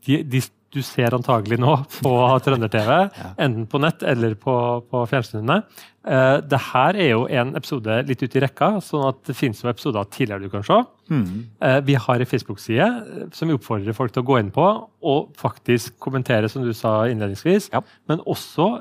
de, 0.06 0.22
de, 0.24 0.42
Du 0.70 0.80
ser 0.86 1.14
antagelig 1.16 1.58
nå 1.60 1.74
på 1.98 2.12
Trønder-TV, 2.44 2.90
ja. 3.10 3.30
enten 3.42 3.66
på 3.68 3.80
nett 3.82 4.04
eller 4.06 4.36
på, 4.38 4.54
på 4.86 5.02
fjernsynene. 5.10 5.60
Uh, 6.06 6.38
det 6.46 6.60
her 6.70 6.96
er 6.96 7.10
jo 7.10 7.24
en 7.26 7.52
episode 7.58 7.98
litt 8.08 8.22
ute 8.22 8.38
i 8.38 8.44
rekka, 8.46 8.70
sånn 8.84 9.08
at 9.10 9.18
det 9.28 9.36
finnes 9.36 9.60
jo 9.60 9.72
episoder 9.72 10.06
tidligere 10.14 10.46
du 10.46 10.52
kan 10.52 10.64
se. 10.66 10.78
Mm. 11.10 11.26
Uh, 11.60 11.78
vi 11.84 11.98
har 12.06 12.22
en 12.22 12.30
Facebook-side 12.30 12.90
som 13.36 13.50
vi 13.50 13.58
oppfordrer 13.58 13.98
folk 13.98 14.14
til 14.14 14.24
å 14.24 14.30
gå 14.30 14.38
inn 14.40 14.54
på 14.54 14.68
og 15.10 15.34
faktisk 15.40 15.98
kommentere, 16.00 16.48
som 16.48 16.64
du 16.64 16.72
sa 16.76 17.02
innledningsvis. 17.10 17.72
Ja. 17.74 17.82
Men 18.08 18.22
også 18.24 18.76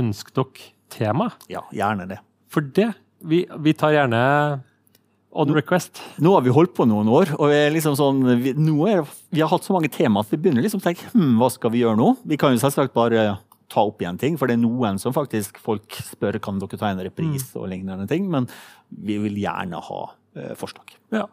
ønsk 0.00 0.32
dere 0.36 0.72
tema. 0.92 1.30
Ja, 1.52 1.66
gjerne 1.74 2.08
det. 2.10 2.22
For 2.52 2.64
det. 2.64 2.94
Vi, 3.26 3.44
vi 3.64 3.72
tar 3.76 3.94
gjerne 3.94 4.22
on 5.36 5.54
request. 5.56 6.00
Nå 6.22 6.32
har 6.34 6.44
vi 6.44 6.54
holdt 6.54 6.74
på 6.76 6.86
noen 6.88 7.08
år, 7.12 7.34
og 7.38 7.52
liksom 7.74 7.96
sånn, 7.98 8.22
vi, 8.42 8.54
er, 8.90 9.02
vi 9.34 9.42
har 9.44 9.50
hatt 9.52 9.66
så 9.66 9.76
mange 9.76 9.90
tema 9.92 10.22
at 10.24 10.32
vi 10.32 10.40
begynner 10.40 10.64
liksom 10.64 10.82
å 10.82 10.86
tenke 10.86 11.10
hm, 11.12 11.36
hva 11.40 11.50
skal 11.52 11.74
vi 11.74 11.84
gjøre 11.84 12.00
nå? 12.00 12.14
Vi 12.26 12.38
kan 12.40 12.54
jo 12.54 12.62
selvsagt 12.62 12.96
bare 12.96 13.36
ta 13.72 13.82
opp 13.82 14.02
igjen 14.02 14.18
ting, 14.20 14.36
for 14.38 14.48
det 14.48 14.56
er 14.56 14.62
noen 14.62 15.00
som 15.02 15.14
faktisk 15.14 15.58
folk 15.62 15.98
spør 16.06 16.38
kan 16.42 16.60
dere 16.62 16.78
ta 16.78 16.90
en 16.90 17.02
repris 17.02 17.48
mm. 17.50 17.56
og 17.60 17.70
lignende 17.72 18.06
ting, 18.10 18.28
men 18.30 18.46
vi 18.88 19.18
vil 19.22 19.38
gjerne 19.42 19.80
ha 19.88 20.02
eh, 20.38 20.52
forslag. 20.58 20.94
Ja. 21.14 21.26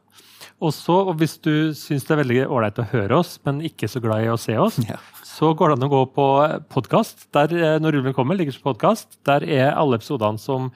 Og 0.64 1.12
Hvis 1.20 1.38
du 1.44 1.74
syns 1.78 2.06
det 2.08 2.14
er 2.16 2.22
veldig 2.22 2.40
ålreit 2.48 2.80
å 2.80 2.88
høre 2.94 3.20
oss, 3.20 3.36
men 3.46 3.62
ikke 3.66 3.90
så 3.92 4.02
glad 4.04 4.26
i 4.26 4.32
å 4.32 4.40
se 4.40 4.58
oss, 4.60 4.80
ja. 4.90 4.98
så 5.28 5.54
går 5.54 5.74
det 5.74 5.78
an 5.78 5.88
å 5.90 5.94
gå 5.94 6.02
på 6.16 6.28
podkast. 6.74 7.28
Eh, 7.36 7.78
når 7.84 8.00
Ulven 8.00 8.18
kommer, 8.18 8.40
ligger 8.40 8.58
på 8.62 8.72
podkast. 8.72 9.20
Der 9.28 9.46
er 9.46 9.74
alle 9.76 10.00
episodene 10.00 10.42
som 10.42 10.72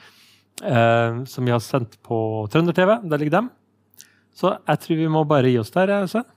eh, 0.63 1.23
som 1.29 1.45
vi 1.45 1.53
har 1.53 1.63
sendt 1.63 1.99
på 2.05 2.47
Trønder-TV. 2.53 2.97
Der 3.09 3.17
ligger 3.21 3.39
dem. 3.39 3.51
Så 4.37 4.57
jeg 4.67 4.83
tror 4.83 5.01
vi 5.03 5.07
må 5.13 5.23
bare 5.27 5.49
gi 5.49 5.57
oss 5.61 5.73
der. 5.73 5.95
Sven. 6.07 6.27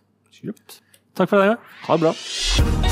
Takk 1.16 1.28
for 1.28 1.42
deg. 1.42 1.58
Ha 1.88 1.98
det 1.98 2.08
bra. 2.08 2.89